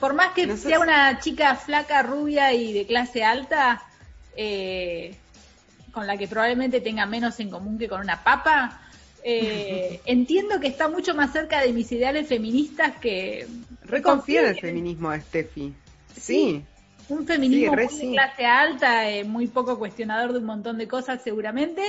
[0.00, 3.80] Por más que sea una chica flaca, rubia y de clase alta,
[4.36, 5.14] eh,
[5.92, 8.80] con la que probablemente tenga menos en común que con una papa,
[9.24, 13.46] entiendo que está mucho más cerca de mis ideales feministas que...
[13.84, 15.72] Reconfía en el feminismo de Steffi.
[16.20, 16.64] sí
[17.12, 20.88] Un feminismo Sí, muy de clase alta, eh, muy poco cuestionador de un montón de
[20.88, 21.82] cosas seguramente,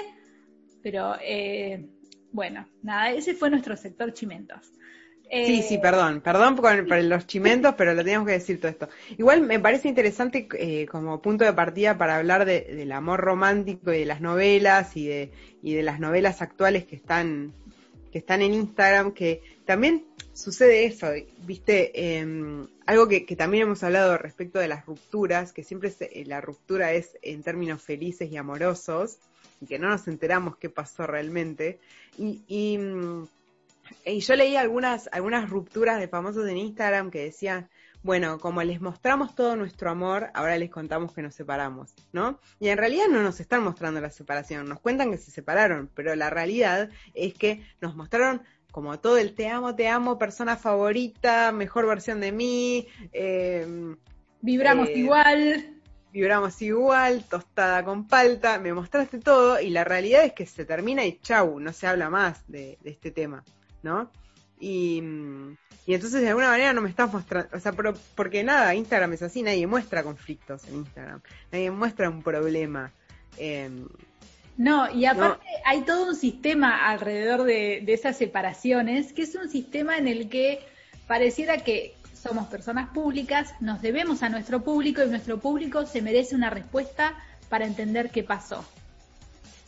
[0.82, 1.86] pero eh,
[2.32, 4.60] bueno, nada, ese fue nuestro sector chimentos.
[5.30, 8.70] Eh, Sí, sí, perdón, perdón por, por los chimentos, pero lo teníamos que decir todo
[8.70, 8.90] esto.
[9.18, 13.94] Igual me parece interesante eh, como punto de partida para hablar de- del amor romántico
[13.94, 15.32] y de las novelas y de,
[15.64, 17.54] y de las novelas actuales que están,
[18.12, 21.08] que están en Instagram, que también sucede eso,
[21.46, 26.26] viste, Em, algo que, también hemos hablado respecto de las rupturas, que siempre se- eh,
[26.26, 29.20] la ruptura es en términos felices y amorosos,
[29.62, 31.80] y que no nos enteramos qué pasó realmente.
[32.18, 33.28] Y, y, mm,
[34.06, 37.70] y yo leí algunas, algunas rupturas de famosos en Instagram que decían,
[38.02, 42.40] bueno, como les mostramos todo nuestro amor, ahora les contamos que nos separamos, ¿no?
[42.60, 46.14] Y en realidad no nos están mostrando la separación, nos cuentan que se separaron, pero
[46.16, 48.42] la realidad es que nos mostraron
[48.74, 53.96] como todo el te amo, te amo, persona favorita, mejor versión de mí, eh,
[54.42, 55.80] Vibramos eh, igual.
[56.12, 61.06] vibramos igual, tostada con palta, me mostraste todo y la realidad es que se termina
[61.06, 63.44] y chau, no se habla más de, de este tema,
[63.84, 64.10] ¿no?
[64.60, 65.04] Y,
[65.86, 69.14] y entonces de alguna manera no me estás mostrando, o sea, pero, porque nada, Instagram
[69.14, 72.92] es así, nadie muestra conflictos en Instagram, nadie muestra un problema.
[73.38, 73.70] Eh,
[74.56, 79.50] No, y aparte hay todo un sistema alrededor de, de esas separaciones, que es un
[79.50, 80.60] sistema en el que
[81.08, 86.36] pareciera que somos personas públicas, nos debemos a nuestro público y nuestro público se merece
[86.36, 87.16] una respuesta
[87.50, 88.64] para entender qué pasó.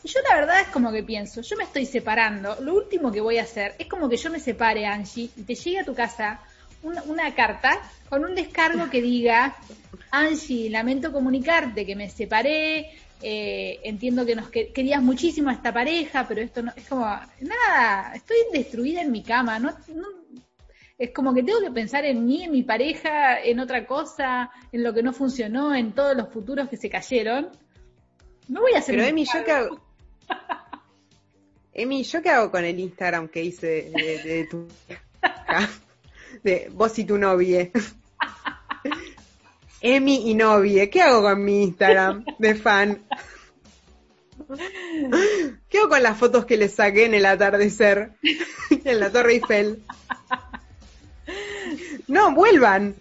[0.02, 3.20] Y yo la verdad es como que pienso, yo me estoy separando, lo último que
[3.20, 5.94] voy a hacer es como que yo me separe, Angie, y te llegue a tu
[5.94, 6.40] casa
[6.82, 9.56] una, una carta con un descargo que diga,
[10.10, 12.90] Angie, lamento comunicarte que me separé,
[13.22, 17.04] eh, entiendo que nos que- querías muchísimo a esta pareja, pero esto no, es como,
[17.04, 20.26] nada, estoy destruida en mi cama, no, no-
[20.98, 24.82] es como que tengo que pensar en mí, en mi pareja, en otra cosa, en
[24.82, 27.48] lo que no funcionó, en todos los futuros que se cayeron.
[28.48, 29.80] No voy a hacer pero Emi, ¿yo qué hago?
[31.74, 34.66] Emi, ¿yo qué hago con el Instagram que hice de, de- de tu
[36.42, 37.70] de vos y tu novia?
[39.94, 43.02] Emi y novie, ¿qué hago con mi Instagram de fan?
[45.68, 48.12] ¿Qué hago con las fotos que le saqué en el atardecer
[48.84, 49.82] en la Torre Eiffel?
[52.08, 52.94] No, vuelvan.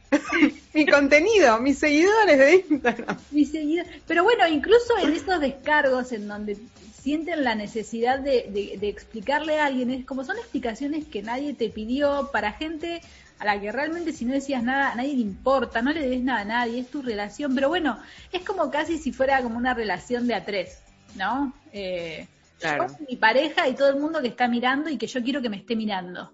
[0.74, 3.18] Mi contenido, mis seguidores de Instagram.
[3.32, 6.58] Mi seguida- Pero bueno, incluso en esos descargos en donde
[7.02, 11.54] sienten la necesidad de, de- de explicarle a alguien, es como son explicaciones que nadie
[11.54, 13.02] te pidió para gente
[13.40, 16.24] a la que realmente si no decías nada, a nadie le importa, no le debes
[16.24, 18.00] nada a nadie, es tu relación, pero bueno,
[18.32, 20.82] es como casi si fuera como una relación de a tres,
[21.16, 21.54] ¿no?
[21.72, 22.28] Eh,
[22.60, 22.88] Claro.
[22.88, 25.50] yo, mi pareja y todo el mundo que está mirando y que yo quiero que
[25.50, 26.32] me esté mirando.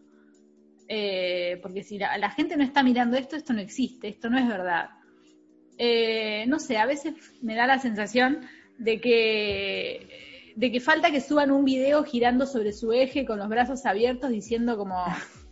[0.87, 4.37] Eh, porque si la, la gente no está mirando esto, esto no existe, esto no
[4.37, 4.89] es verdad.
[5.77, 8.41] Eh, no sé, a veces me da la sensación
[8.77, 13.49] de que, de que falta que suban un video girando sobre su eje con los
[13.49, 15.03] brazos abiertos diciendo como,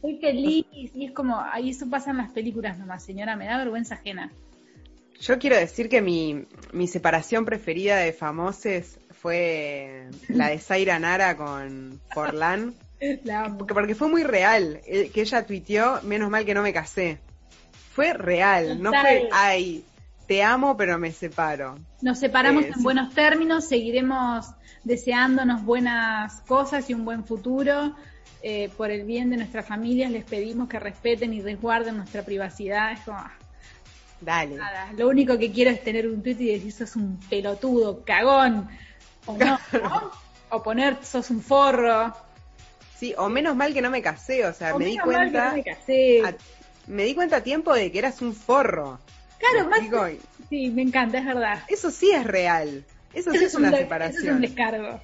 [0.02, 3.58] estoy feliz, y es como, ahí eso pasa en las películas nomás, señora, me da
[3.58, 4.32] vergüenza ajena.
[5.22, 11.36] Yo quiero decir que mi, mi separación preferida de famosos fue la de Zaira Nara
[11.36, 12.74] con Forlán.
[13.58, 14.82] Porque, porque fue muy real.
[14.86, 17.18] eh, Que ella tuiteó, menos mal que no me casé.
[17.94, 19.86] Fue real, no fue, ay,
[20.28, 21.76] te amo pero me separo.
[22.02, 22.84] Nos separamos Eh, en sí.
[22.84, 24.48] buenos términos, seguiremos
[24.84, 27.96] deseándonos buenas cosas y un buen futuro.
[28.42, 32.94] Eh, por el bien de nuestras familias les pedimos que respeten y resguarden nuestra privacidad.
[32.94, 33.34] Es como, ah,
[34.22, 34.56] Dale.
[34.56, 38.70] nada, lo único que quiero es tener un tweet y decir sos un pelotudo, cagón.
[39.26, 40.12] O no, ¿no?
[40.50, 42.14] O poner sos un forro.
[42.98, 45.16] Sí, o menos mal que no me casé, o sea, O me di menos mal
[45.16, 46.22] que cuenta, no me casé.
[46.26, 46.36] a-
[46.88, 49.00] me di cuenta a tiempo de que eras un forro.
[49.38, 50.12] Claro, ¿Me más.
[50.50, 51.64] Sí, me encanta, es verdad.
[51.68, 52.84] Eso sí es real.
[53.14, 54.18] Eso sí es una un separación.
[54.22, 55.00] Eso es un descargo.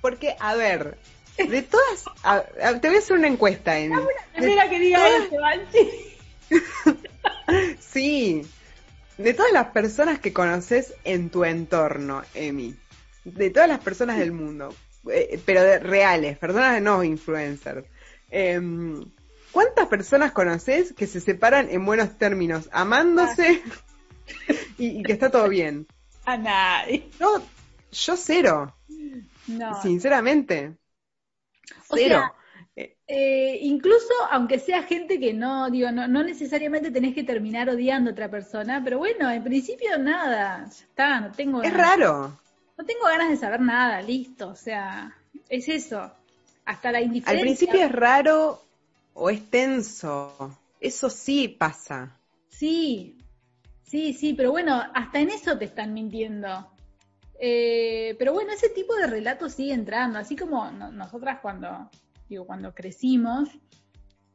[0.00, 0.96] Porque, a ver,
[1.38, 3.96] de todas, a- a- te voy a hacer una encuesta, Emi.
[4.34, 5.00] Primera que diga
[5.40, 5.90] Banchi.
[7.80, 8.42] Sí,
[9.18, 12.74] de todas las personas que conoces en tu entorno, Emi,
[13.24, 14.74] de todas las personas del mundo,
[15.10, 17.86] eh, pero de reales, personas no influencers,
[18.30, 19.04] em,
[19.50, 23.62] ¿cuántas personas conoces que se separan en buenos términos, amándose
[24.78, 25.86] y, y que está todo bien?
[26.24, 27.08] A nadie.
[27.20, 27.42] No,
[27.90, 28.74] yo cero,
[29.46, 29.82] No.
[29.82, 30.72] sinceramente,
[31.88, 31.98] O cero.
[31.98, 32.34] sea,
[33.06, 38.10] Eh, incluso aunque sea gente que no, digo, no, no necesariamente tenés que terminar odiando
[38.10, 42.38] a otra persona, pero bueno, en principio nada, ya está, no tengo es ganas, raro.
[42.78, 45.16] no tengo ganas de saber nada, listo, o sea,
[45.48, 46.12] es eso,
[46.66, 47.40] hasta la Al indiferencia.
[47.40, 48.62] principio es raro
[49.14, 52.16] o es tenso, eso sí pasa.
[52.48, 53.18] Sí,
[53.84, 56.71] Sí, sí, pero bueno, hasta en eso te están mintiendo.
[57.44, 61.90] Eh, pero bueno, ese tipo de relatos sigue entrando, así como nosotras cuando,
[62.28, 63.48] digo, cuando crecimos,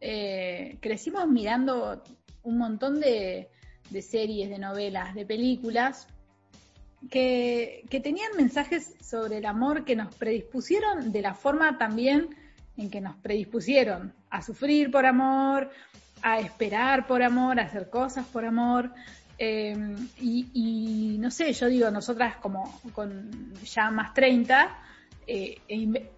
[0.02, 2.04] eh, crecimos mirando
[2.44, 3.48] un montón de,
[4.02, 6.10] series, de novelas, de películas
[7.10, 12.36] que, que, tenían mensajes sobre el amor que nos predispusieron de la forma también
[12.76, 15.70] en que nos predispusieron a sufrir por amor,
[16.24, 18.92] a esperar por amor, a hacer cosas por amor.
[19.40, 24.76] Em, y, no sé, yo digo, nosotras como con ya más 30,
[25.28, 25.60] eh,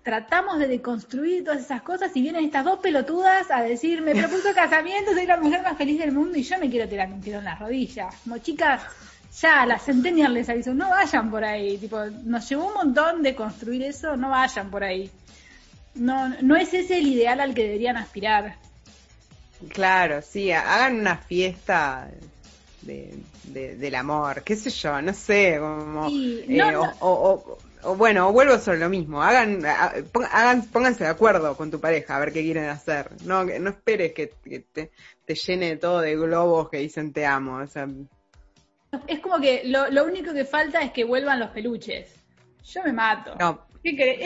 [0.03, 4.53] tratamos de deconstruir todas esas cosas y vienen estas dos pelotudas a decir, me propuso
[4.55, 7.39] casamiento, soy la mujer más feliz del mundo y yo me quiero tirar un tiro
[7.39, 8.15] en las rodillas.
[8.23, 8.83] Como chicas,
[9.41, 13.35] ya las Centennial les aviso, no vayan por ahí, tipo, nos llevó un montón de
[13.35, 15.11] construir eso, no vayan por ahí.
[15.95, 18.55] No, no es ese el ideal al que deberían aspirar.
[19.69, 22.09] Claro, sí, hagan una fiesta
[22.81, 26.07] de, del amor, qué sé yo, no sé, como...
[26.09, 31.79] Eh, o, o, bueno, vuelvo sobre lo mismo, hagan, hagan, pónganse de acuerdo con tu
[31.79, 34.91] pareja a ver qué quieren hacer, no, no esperes que, te,
[35.25, 37.87] te, llene todo de globos que dicen te amo, o sea...
[39.07, 42.19] Es como que lo, lo único que falta es que vuelvan los peluches.
[42.63, 43.35] Yo me mato.
[43.39, 43.67] No,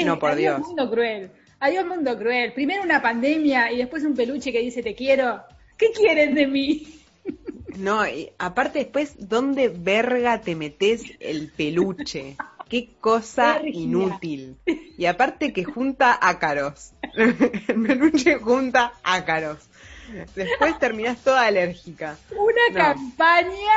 [0.05, 0.59] no por Dios.
[0.59, 1.31] mundo cruel.
[1.59, 2.53] Adiós mundo cruel.
[2.53, 5.43] Primero una pandemia y después un peluche que dice te quiero.
[5.77, 7.02] ¿Qué quieren de mí?
[7.77, 12.37] No, y aparte después, ¿dónde verga te metes el peluche?
[12.69, 14.57] Qué cosa inútil.
[14.97, 16.91] Y aparte que junta ácaros.
[17.15, 19.59] El peluche junta ácaros.
[20.35, 22.17] Después terminás toda alérgica.
[22.31, 23.73] Una campaña.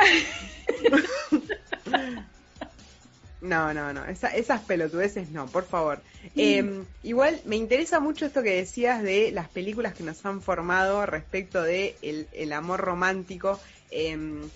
[3.39, 6.01] No, no, no, esas pelotudeces no, por favor.
[6.35, 11.05] Em, igual me interesa mucho esto que decías de las películas que nos han formado
[11.05, 13.59] respecto de el, amor romántico.
[13.91, 14.49] Em,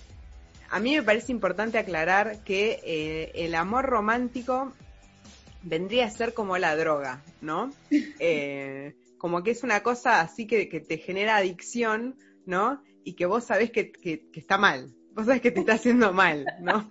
[0.70, 4.72] a mí me parece importante aclarar que eh, el amor romántico
[5.62, 7.72] vendría a ser como la droga, ¿no?
[8.18, 12.82] Eh, como que es una cosa así que, te genera adicción, ¿no?
[13.04, 16.46] Y que vos sabés que, que está mal, vos sabés que te está haciendo mal,
[16.60, 16.90] ¿no?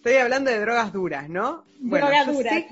[0.00, 1.64] Estoy hablando de drogas duras, ¿no?
[1.78, 2.68] Bueno, yo sé,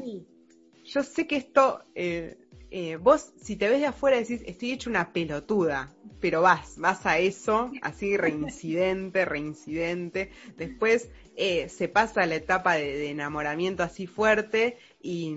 [0.83, 2.39] Yo sé que esto, eh,
[2.71, 7.07] eh, vos si te ves de afuera decís, estoy hecho una pelotuda, pero vas, vas
[7.07, 10.31] a eso, así reincidente, reincidente.
[10.57, 15.35] Después eh, se pasa la etapa de, enamoramiento así fuerte y,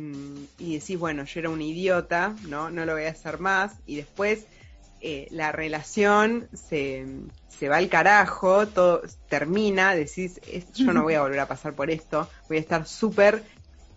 [0.58, 2.70] y, decís, bueno, yo era un idiota, ¿no?
[2.70, 3.74] No lo voy a hacer más.
[3.86, 4.46] Y después
[5.32, 7.06] la relación se,
[7.62, 10.42] se va al carajo, todo termina, decís,
[10.74, 13.44] yo no voy a volver a pasar por esto, voy a estar súper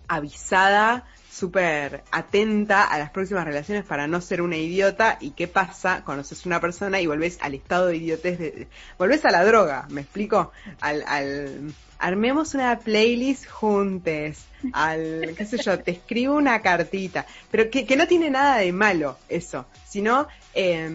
[0.07, 6.03] avisada, súper atenta a las próximas relaciones para no ser una idiota y qué pasa
[6.05, 8.69] conoces una persona y volvés al estado de idiotez, de,
[8.99, 10.53] volvés a la droga, ¿me explico?
[10.81, 17.69] Al, al, armemos una playlist juntes, al, qué sé yo, te escribo una cartita, pero
[17.69, 20.29] que, que no tiene nada de malo eso, sino...
[20.55, 20.89] Eh,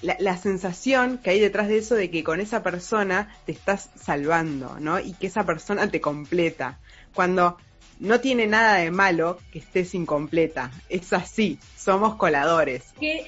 [0.00, 4.76] la, sensación que hay detrás de eso de que con esa persona te estás salvando,
[4.78, 5.00] ¿no?
[5.00, 6.78] Y que esa persona te completa.
[7.14, 7.58] Cuando
[8.00, 10.70] no tiene nada de malo que estés incompleta.
[10.88, 12.84] Es así, somos coladores.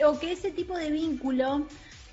[0.06, 1.66] o que ese tipo de vínculo,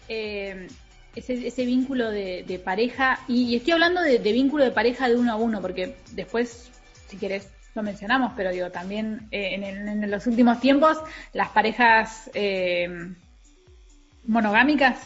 [0.08, 0.68] eh,
[1.16, 5.62] ese, vínculo de, pareja, y, estoy hablando de, vínculo de pareja de uno a uno,
[5.62, 6.70] porque después,
[7.08, 10.98] si querés, lo mencionamos, pero digo, también eh, en, los últimos tiempos,
[11.34, 12.30] las parejas...
[12.34, 13.14] Eh,
[14.28, 15.00] monogámicas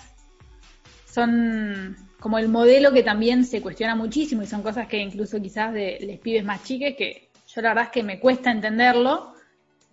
[1.05, 5.73] son como el modelo que también se cuestiona muchísimo y son cosas que incluso quizás
[5.73, 9.33] de les pibes más chiques que yo la verdad es que me cuesta entenderlo,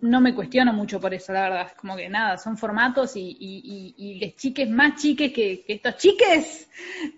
[0.01, 3.35] no me cuestiono mucho por eso, la verdad, es como que nada, son formatos y,
[3.39, 6.69] y, y, les chiques más chiques que, estos chiques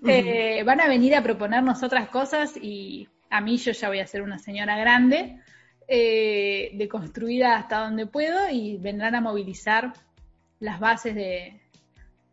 [0.05, 4.07] eh, van a venir a proponernos otras cosas y a mí yo ya voy a
[4.07, 5.39] ser una señora grande,
[5.87, 9.93] eh, deconstruida hasta donde puedo y vendrán a movilizar
[10.59, 11.59] las bases de,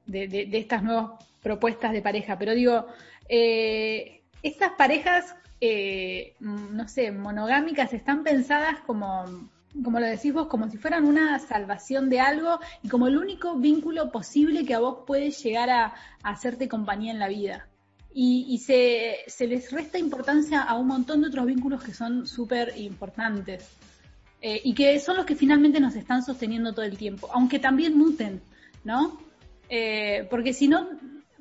[0.06, 2.86] de, estas nuevas propuestas de pareja, pero digo,
[3.28, 9.24] eh, estas parejas, eh, no sé, monogámicas están pensadas como,
[9.82, 13.56] como lo decís vos, como si fueran una salvación de algo y como el único
[13.56, 17.68] vínculo posible que a vos puede llegar a, hacerte compañía en la vida.
[18.20, 23.70] Y, se, les resta importancia a un montón de otros vínculos que son súper importantes.
[24.40, 27.96] Eh, y que son los que finalmente nos están sosteniendo todo el tiempo, aunque también
[27.96, 28.40] muten,
[28.84, 29.20] ¿no?
[29.68, 30.88] Eh, porque si no,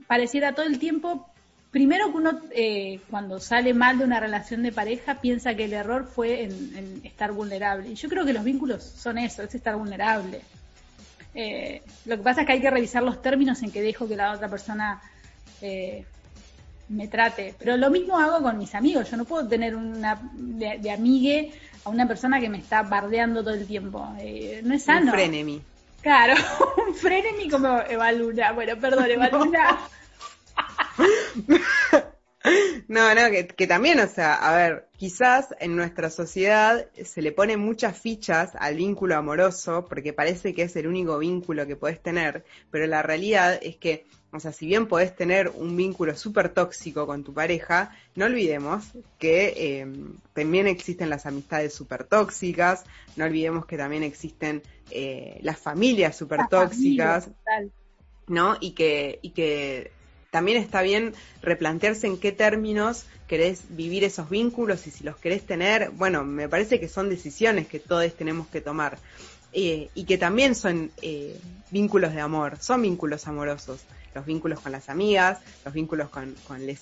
[0.07, 1.29] pareciera todo el tiempo,
[1.71, 5.73] primero que uno eh, cuando sale mal de una relación de pareja piensa que el
[5.73, 7.89] error fue en, estar vulnerable.
[7.89, 10.41] Y yo creo que los vínculos son eso, es estar vulnerable.
[11.33, 14.15] Eh, lo que pasa es que hay que revisar los términos en que dejo que
[14.15, 15.01] la otra persona
[16.89, 17.55] me trate.
[17.57, 19.09] Pero lo mismo hago con mis amigos.
[19.09, 21.51] Yo no puedo tener una de, de amigue
[21.83, 24.07] a una persona que me está bardeando todo el tiempo.
[24.19, 25.11] Eh, no es sano.
[25.11, 25.61] Un frenemy.
[26.01, 26.35] Claro,
[26.87, 28.51] un frenemy como Evaluna.
[28.51, 29.71] Bueno, perdón, Evaluna.
[29.71, 29.77] No,
[32.87, 37.57] no, que, que, también, o sea, a ver, quizás en nuestra sociedad se le pone
[37.57, 42.45] muchas fichas al vínculo amoroso porque parece que es el único vínculo que podés tener,
[42.71, 47.05] pero la realidad es que, o sea, si bien podés tener un vínculo súper tóxico
[47.05, 48.85] con tu pareja, no olvidemos
[49.19, 49.87] que eh,
[50.33, 52.83] también existen las amistades súper tóxicas,
[53.15, 57.29] no olvidemos que también existen eh, las familias súper tóxicas,
[58.27, 58.57] ¿no?
[58.59, 59.91] Y que, y que
[60.37, 65.43] también está bien replantearse en qué términos querés vivir esos vínculos y si los querés
[65.43, 68.99] tener, bueno, me parece que son decisiones que todos tenemos que tomar.
[69.51, 71.39] Eh, y que también son eh,
[71.71, 73.79] vínculos de amor, son vínculos amorosos,
[74.13, 76.81] los vínculos con las amigas, los vínculos con, con les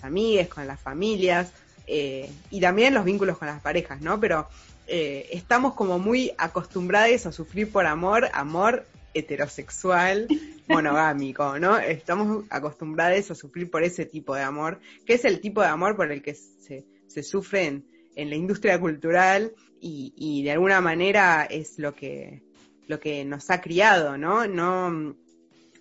[0.50, 1.54] con las familias
[1.88, 4.20] eh, y también los vínculos con las parejas, ¿no?
[4.20, 4.50] Pero
[4.86, 10.28] estamos como muy acostumbrados a sufrir por amor, amor heterosexual
[10.68, 11.78] monogámico, ¿no?
[11.78, 15.96] Estamos acostumbrados a sufrir por ese tipo de amor, que es el tipo de amor
[15.96, 17.84] por el que se, se sufre
[18.16, 22.42] en, la industria cultural y, y, de alguna manera es lo que,
[22.88, 24.48] lo que nos ha criado, ¿no?
[24.48, 25.16] No,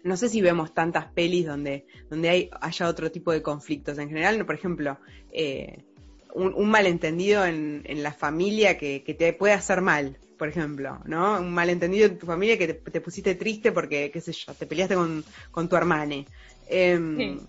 [0.05, 3.99] no sé si vemos tantas pelis donde, donde hay, haya otro tipo de conflictos.
[3.99, 4.99] En general, por ejemplo,
[5.33, 5.85] eh,
[6.35, 11.01] un, un, malentendido en, en la familia que, que te puede hacer mal, por ejemplo,
[11.05, 11.41] ¿no?
[11.41, 14.67] Un malentendido en tu familia que te, te pusiste triste porque, qué sé yo, te
[14.67, 16.27] peleaste con, con tu hermane.
[16.69, 17.41] Eh, sí.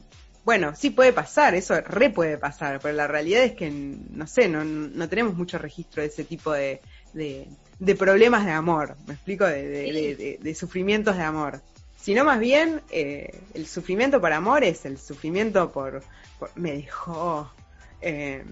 [0.45, 4.47] Bueno, sí puede pasar, eso re puede pasar, pero la realidad es que, no sé,
[4.47, 6.81] no, no tenemos mucho registro de ese tipo de,
[7.13, 7.47] de,
[7.79, 11.61] de problemas de amor, me explico, de, de, de, sufrimientos de amor.
[11.99, 16.03] Sino más bien, eh, el sufrimiento por amor es el sufrimiento por,
[16.38, 17.51] por me dejó,
[18.01, 18.45] eh,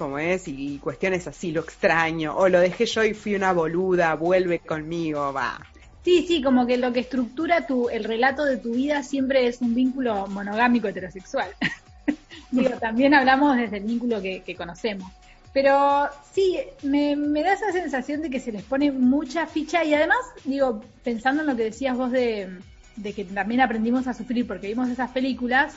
[0.00, 4.14] como es, y, cuestiones así, lo extraño, o lo dejé yo y fui una boluda,
[4.14, 5.60] vuelve conmigo, va.
[6.02, 9.60] Sí, sí, como que lo que estructura tu, el relato de tu vida siempre es
[9.60, 11.50] un vínculo monogámico heterosexual.
[12.50, 15.12] Digo, también hablamos desde el vínculo que, conocemos.
[15.52, 19.92] Pero sí, me, me, da esa sensación de que se les pone mucha ficha y
[19.92, 22.48] además, digo, pensando en lo que decías vos de,
[22.96, 25.74] de que también aprendimos a sufrir porque vimos esas películas,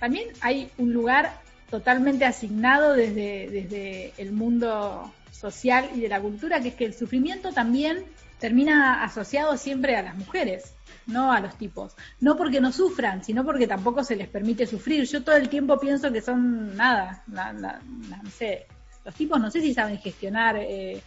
[0.00, 1.30] también hay un lugar
[1.70, 6.94] totalmente asignado desde, desde el mundo social y de la cultura, que es que el
[6.94, 8.04] sufrimiento también
[8.38, 10.74] termina asociado siempre a las mujeres,
[11.06, 11.94] no a los tipos.
[12.20, 15.04] No porque no sufran, sino porque tampoco se les permite sufrir.
[15.04, 18.66] Yo todo el tiempo pienso que son nada, la, la, la, no sé,
[19.04, 21.02] los tipos no sé si saben gestionar eh,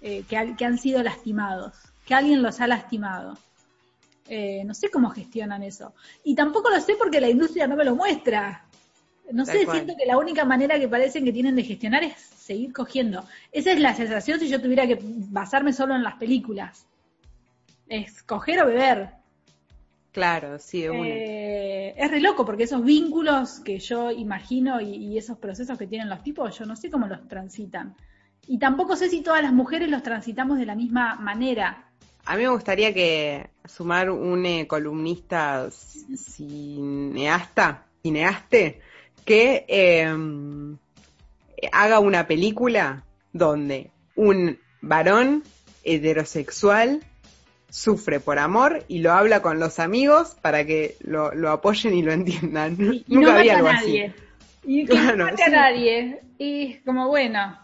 [0.00, 1.74] eh, que, que, han sido lastimados,
[2.06, 3.36] que alguien los ha lastimado.
[4.28, 5.94] Eh, no sé cómo gestionan eso.
[6.24, 8.66] Y tampoco lo sé porque la industria no me lo muestra.
[9.30, 12.72] No sé, siento que la única manera que parecen que tienen de gestionar es seguir
[12.72, 13.24] cogiendo.
[13.50, 16.86] Esa es la sensación si yo tuviera que basarme solo en las películas.
[17.88, 19.10] Es coger o beber.
[20.12, 25.16] Claro, sí, de eh, es re loco porque esos vínculos que yo imagino y, y,
[25.16, 27.96] esos procesos que tienen los tipos, yo no sé cómo los transitan.
[28.46, 31.86] Y tampoco sé si todas las mujeres los transitamos de la misma manera.
[32.24, 38.80] A mí me gustaría que sumar un eh, columnista cineasta, cineaste,
[39.24, 40.12] que eh,
[41.72, 45.42] haga una película donde un varón
[45.84, 47.00] heterosexual
[47.70, 52.02] sufre por amor y lo habla con los amigos para que lo, lo apoyen y
[52.02, 52.76] lo entiendan.
[52.78, 54.06] Y, y Nunca no había algo nadie.
[54.06, 54.14] así.
[54.64, 55.42] Y que claro, no sí.
[55.42, 56.20] a nadie.
[56.38, 57.58] Y como bueno,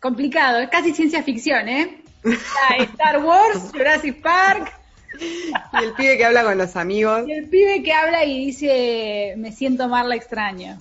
[0.00, 2.02] complicado, es casi ciencia ficción, ¿eh?
[2.92, 4.72] Star Wars, Jurassic Park.
[5.18, 7.26] Y el pibe que habla con los amigos.
[7.26, 10.78] Y el pibe que habla y dice, me siento Marla extraño.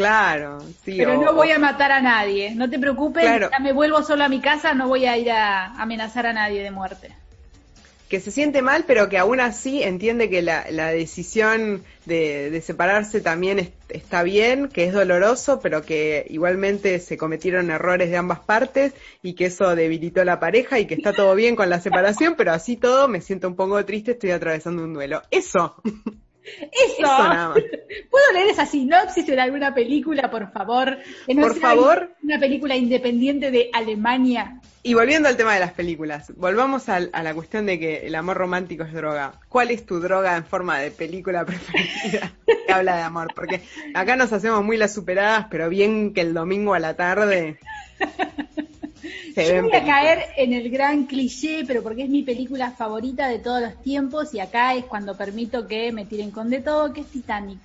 [0.00, 0.94] Claro, sí.
[0.96, 3.50] Pero o, no voy a matar a nadie, no te preocupes, claro.
[3.52, 6.62] ya me vuelvo solo a mi casa, no voy a ir a amenazar a nadie
[6.62, 7.14] de muerte.
[8.08, 12.62] Que se siente mal, pero que aún así entiende que la, la decisión de, de,
[12.62, 18.16] separarse también es, está bien, que es doloroso, pero que igualmente se cometieron errores de
[18.16, 21.78] ambas partes y que eso debilitó la pareja y que está todo bien con la
[21.78, 25.20] separación, pero así todo me siento un poco triste, estoy atravesando un duelo.
[25.30, 25.76] Eso.
[26.44, 27.02] Eso.
[27.02, 27.54] Eso
[28.10, 30.98] ¿Puedo leer esa sinopsis en alguna película, por favor?
[31.26, 32.14] Por favor.
[32.22, 34.60] Una película independiente de Alemania.
[34.82, 38.14] Y volviendo al tema de las películas, volvamos a, a, la cuestión de que el
[38.14, 39.32] amor romántico es droga.
[39.48, 43.28] ¿Cuál es tu droga en forma de película preferida que habla de amor?
[43.34, 43.60] Porque
[43.94, 47.58] acá nos hacemos muy las superadas, pero bien que el domingo a la tarde
[49.34, 53.28] se Yo voy a caer en el gran cliché, pero porque es mi película favorita
[53.28, 56.92] de todos los tiempos y acá es cuando permito que me tiren con de todo,
[56.92, 57.60] que es Titanic.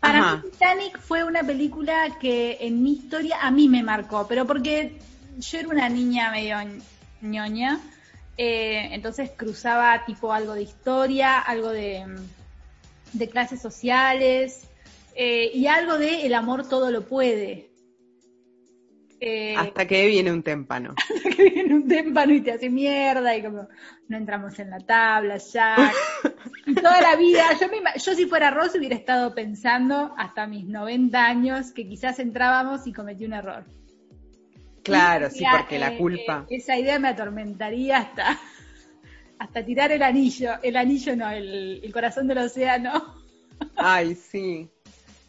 [0.00, 4.46] Para mí Titanic fue una película que en mi historia a mí me marcó, pero
[4.46, 4.98] porque
[5.38, 6.56] yo era una niña medio
[7.20, 7.80] ñoña,
[8.36, 12.04] eh, entonces cruzaba tipo algo de historia, algo de,
[13.12, 14.66] de clases sociales
[15.14, 17.71] eh, y algo de el amor todo lo puede.
[19.24, 20.96] Eh, hasta que viene un témpano.
[21.14, 23.68] Hasta que viene un témpano y te hace mierda y como
[24.08, 25.76] no entramos en la tabla, ya.
[26.66, 27.68] y toda la vida, yo,
[28.04, 32.92] yo si fuera Ross hubiera estado pensando hasta mis 90 años que quizás entrábamos y
[32.92, 33.64] cometí un error.
[34.82, 36.44] Claro, sí, porque la culpa.
[36.50, 38.40] Eh, esa idea me atormentaría hasta,
[39.38, 40.54] hasta tirar el anillo.
[40.64, 43.14] El anillo no, el, corazón del océano.
[43.76, 44.68] Ay, sí.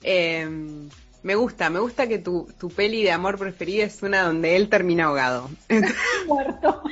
[0.01, 0.89] Em,
[1.23, 4.69] me gusta, me gusta que tu, tu peli de amor preferida es una donde él
[4.69, 5.49] termina ahogado.
[6.27, 6.83] Muerto.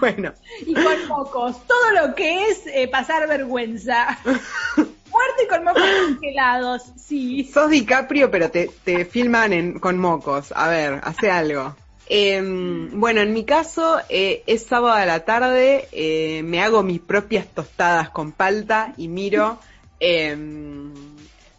[0.00, 0.32] Bueno.
[0.66, 1.66] Y con mocos.
[1.66, 4.18] Todo lo que es eh, pasar vergüenza.
[4.24, 7.44] Muerto y con mocos congelados, sí.
[7.52, 10.52] Sos DiCaprio, pero te, te filman en, con mocos.
[10.56, 11.76] A ver, hace algo.
[12.06, 17.00] Em, bueno, en mi caso eh, es sábado a la tarde, eh, me hago mis
[17.00, 19.58] propias tostadas con palta y miro
[20.00, 20.92] em,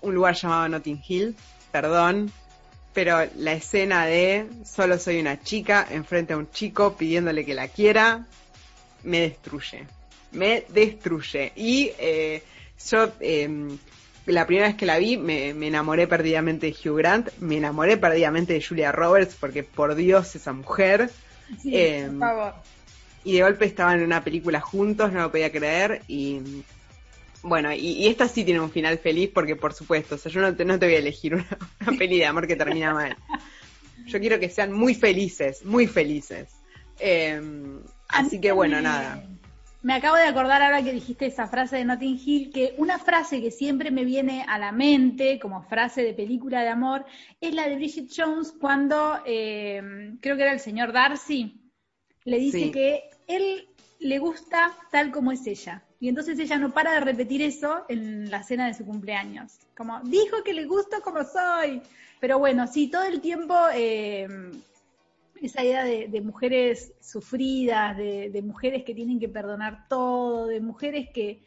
[0.01, 1.35] un lugar llamado Notting Hill,
[1.75, 2.31] perdón,
[2.93, 7.67] pero la escena de solo soy una chica enfrente a un chico pidiéndole que la
[7.67, 8.25] quiera,
[9.03, 9.85] me destruye,
[10.31, 11.51] me destruye.
[11.57, 12.41] Y eh,
[12.89, 13.77] yo em,
[14.25, 18.53] la primera vez que la vi me, enamoré perdidamente de Hugh Grant, me enamoré perdidamente
[18.53, 21.09] de Julia Roberts, porque por Dios esa mujer.
[21.61, 22.53] Sí, em, por favor.
[23.25, 26.39] Y de golpe estaban en una película juntos, no lo podía creer, y
[27.45, 30.55] bueno, y, esta sí tiene un final feliz, porque por supuesto, o sea, yo no
[30.55, 31.47] te, no te voy a elegir una,
[31.97, 33.15] peli de amor que termina mal.
[34.07, 36.49] Yo quiero que sean muy felices, muy felices.
[36.99, 39.23] Em, así que bueno, nada.
[39.83, 43.39] Me acabo de acordar ahora que dijiste esa frase de Notting Hill, que una frase
[43.41, 47.05] que siempre me viene a la mente como frase de película de amor
[47.39, 51.61] es la de Bridget Jones cuando, eh, creo que era el señor Darcy,
[52.23, 53.69] le dice que él
[53.99, 55.83] le gusta tal como es ella.
[56.05, 59.53] Y entonces ella no para de repetir eso en la cena de su cumpleaños.
[59.75, 61.81] Como, dijo que le gusto como soy.
[62.19, 64.27] Pero bueno, sí, todo el tiempo eh,
[65.41, 71.43] esa idea de, mujeres sufridas, de, mujeres que tienen que perdonar todo, de mujeres que,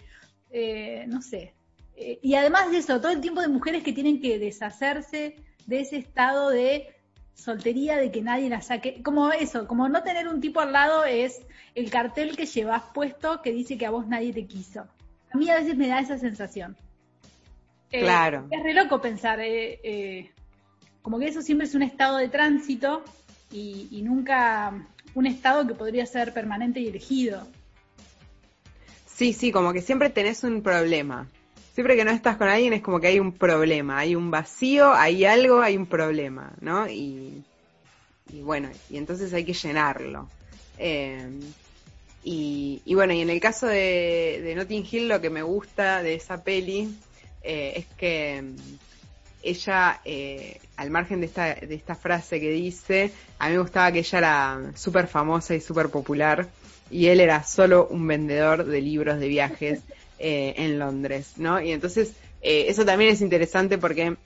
[0.51, 1.55] eh, no sé,
[1.95, 5.37] eh, y además de eso, todo el tiempo de mujeres que tienen que deshacerse
[5.67, 6.97] de ese estado de
[7.39, 11.05] soltería, de que nadie la saque, como eso, como no tener un tipo al lado
[11.05, 11.41] es
[11.75, 14.87] el cartel que llevas puesto que dice que a vos nadie te quiso.
[15.33, 16.77] A mí a veces me da esa sensación.
[17.91, 18.49] Eh, claro.
[18.51, 19.41] Es re loco pensar,
[21.01, 23.05] como que eso siempre es un estado de tránsito
[23.53, 27.47] y, nunca un estado que podría ser permanente y elegido.
[29.07, 31.29] Sí, sí, como que siempre tenés un problema.
[31.79, 34.93] Siempre que no estás con alguien es como que hay un problema, hay un vacío,
[34.93, 36.91] hay algo, hay un problema, ¿no?
[36.91, 37.45] Y,
[38.43, 40.29] bueno, y entonces hay que llenarlo.
[40.77, 41.39] Eh,
[42.25, 46.43] y, bueno, y en el caso de, Notting Hill lo que me gusta de esa
[46.43, 46.93] peli
[47.45, 48.43] eh, es que
[49.45, 53.93] ella, eh, al margen de esta, de esta frase que dice, a mí me gustaba
[53.93, 56.49] que ella era súper famosa y súper popular
[56.91, 59.81] y él era solo un vendedor de libros de viajes
[60.19, 61.61] eh, en Londres, ¿no?
[61.61, 62.13] Y entonces
[62.43, 64.17] eh, eso también es interesante porque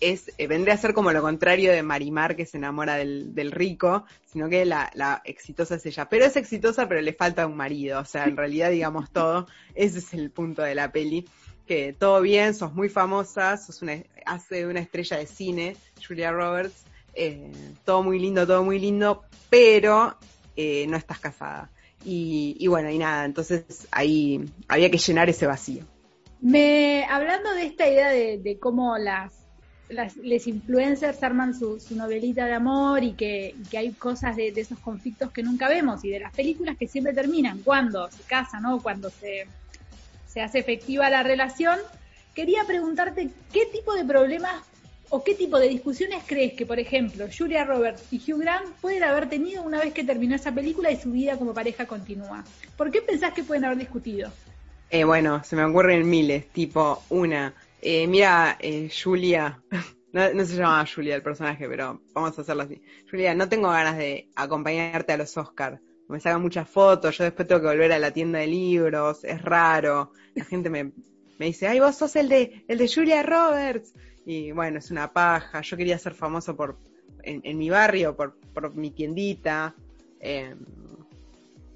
[0.00, 4.48] es vendría a ser como lo contrario de Marimar que se enamora del, rico, sino
[4.48, 6.08] que la, exitosa es ella.
[6.08, 8.00] Pero es exitosa, pero le falta un marido.
[8.00, 11.26] O sea, en realidad, digamos todo, ese es el punto de la peli
[11.70, 16.82] que todo bien, sos muy famosa, sos una, hace una estrella de cine, Julia Roberts,
[17.14, 17.52] eh,
[17.84, 20.16] todo muy lindo, todo muy lindo, pero
[20.56, 21.70] eh, no estás casada.
[22.04, 25.84] Y, bueno, y nada, entonces ahí había que llenar ese vacío.
[26.40, 29.34] Me, hablando de esta idea de, cómo las,
[29.90, 35.30] las les influencers arman su, novelita de amor y que, hay cosas de, esos conflictos
[35.30, 39.10] que nunca vemos y de las películas que siempre terminan cuando se casan o cuando
[39.10, 39.46] se
[40.32, 41.78] se hace efectiva la relación,
[42.34, 44.62] quería preguntarte qué tipo de problemas
[45.10, 49.02] o qué tipo de discusiones crees que, por ejemplo, Julia Roberts y Hugh Grant pueden
[49.02, 52.44] haber tenido una vez que terminó esa película y su vida como pareja continúa.
[52.76, 54.30] ¿Por qué pensás que pueden haber discutido?
[54.88, 57.54] Eh, bueno, se me ocurren miles, tipo una.
[57.82, 59.60] Eh, mira, eh, Julia,
[60.12, 62.80] no, no, se llama Julia el personaje, pero vamos a hacerlo así.
[63.10, 65.80] Julia, no tengo ganas de acompañarte a los Oscars
[66.10, 69.40] me sacan muchas fotos, yo después tengo que volver a la tienda de libros, es
[69.42, 70.92] raro, la gente me,
[71.38, 73.94] dice, ay, vos sos el de, el de Julia Roberts,
[74.26, 76.78] y bueno, es una paja, yo quería ser famoso por,
[77.22, 79.74] en, mi barrio, por, por mi tiendita,
[80.20, 80.54] eh,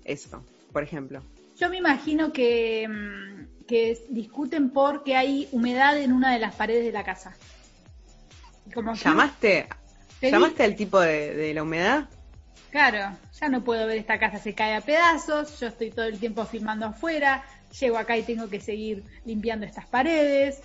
[0.05, 1.22] eso, por ejemplo.
[1.59, 6.84] Yo me imagino que, mm, que discuten porque hay humedad en una de las paredes
[6.84, 7.34] de la casa.
[8.72, 9.68] Como ¿Llamaste,
[10.20, 12.09] ¿Llamaste al tipo de, de la humedad?
[12.70, 16.18] Claro, ya no puedo ver esta casa, se cae a pedazos, yo estoy todo el
[16.18, 17.45] tiempo filmando afuera,
[17.78, 20.61] llego acá y tengo que seguir limpiando estas paredes.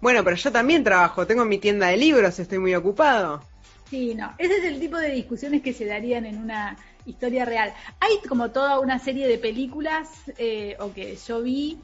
[0.00, 3.42] Bueno, pero yo también trabajo, tengo mi tienda de libros, estoy muy ocupado.
[3.90, 6.76] Sí, no, ese es el tipo de discusiones que se darían en una
[7.06, 7.72] historia real.
[8.00, 11.78] Hay como toda una serie de películas, eh, o que yo vi,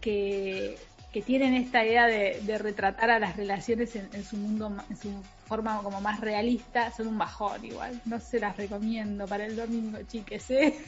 [0.00, 0.78] que,
[1.26, 5.10] tienen esta idea de, retratar a las relaciones en, su mundo, en su
[5.46, 8.00] forma como más realista, son un bajón igual.
[8.04, 10.78] No se las recomiendo para el domingo, chiques, ¿eh?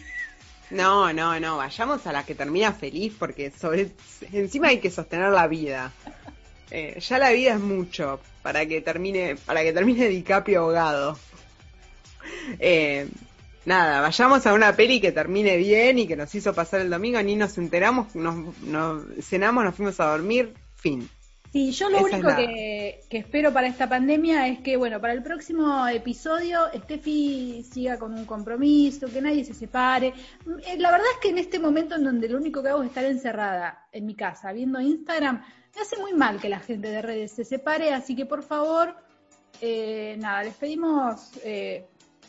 [0.71, 3.91] No, no, no, vayamos a la que termina feliz porque sobre
[4.33, 5.93] encima hay que sostener la vida.
[6.75, 11.19] Eh, ya la vida es mucho para que termine, para que termine DiCaprio ahogado.
[12.59, 13.07] Eh,
[13.67, 17.23] nada, vayamos a una peli que termine bien y que nos hizo pasar el domingo,
[17.23, 21.07] ni nos enteramos, nos, nos cenamos, nos fuimos a dormir, fin.
[21.53, 25.87] Sí, yo lo único que, espero para esta pandemia es que, bueno, para el próximo
[25.87, 30.15] episodio Steffi siga con un compromiso, que nadie se separe.
[30.67, 32.89] Eh, la verdad es que en este momento en donde lo único que hago es
[32.89, 35.43] estar encerrada en mi casa viendo Instagram,
[35.75, 38.95] me hace muy mal que la gente de redes se separe, así que por favor,
[39.61, 41.87] eh, nada, les pedimos, eh,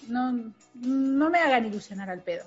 [0.08, 2.46] no, no me hagan ilusionar al pedo.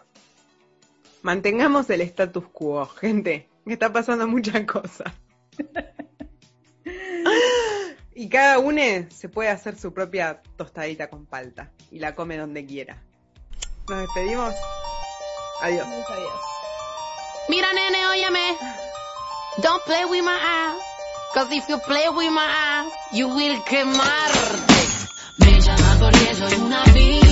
[1.23, 5.13] Mantengamos el status quo, gente, que está pasando muchas cosas.
[8.19, 8.81] Y cada uno
[9.11, 13.03] se puede hacer su propia tostadita con palta y la come donde quiera.
[13.91, 14.55] Nos despedimos.
[15.61, 15.87] Adiós.
[15.87, 16.41] Adiós.
[17.51, 18.57] Mira, nene, óyeme.
[19.63, 20.81] Don't play with my ass.
[21.35, 24.77] Cause if you play with my ass, you will quemarte.
[25.39, 25.61] Me
[25.99, 27.26] porque.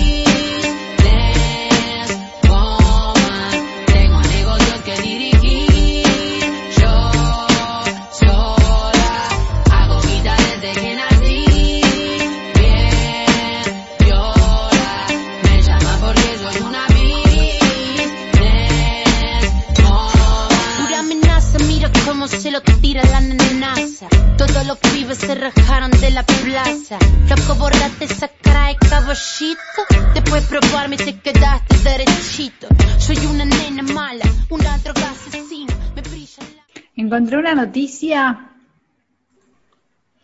[22.55, 24.09] Se lo tira la nenaza.
[24.37, 26.99] Todos los pibes se rajaron de la plaza.
[27.29, 29.83] Loco, borrate esa cara de caballito.
[30.15, 32.69] Después probarme te quedaste derechito.
[32.99, 35.75] Soy una nena mala, una droga asesina.
[35.97, 36.83] Me brilla la...
[36.97, 38.51] Encontré una noticia.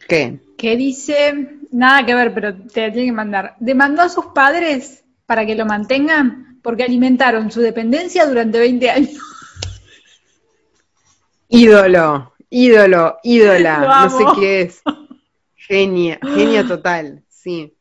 [0.09, 0.41] ¿Qué?
[0.57, 3.57] Que dice, nada que ver, pero te la tiene que mandar.
[3.59, 9.30] Demandó a sus padres para que lo mantengan porque alimentaron su dependencia durante 20 años.
[11.53, 14.83] Ídolo, ídolo, ídola, no sé qué es.
[15.57, 17.77] Genia, genia total, sí.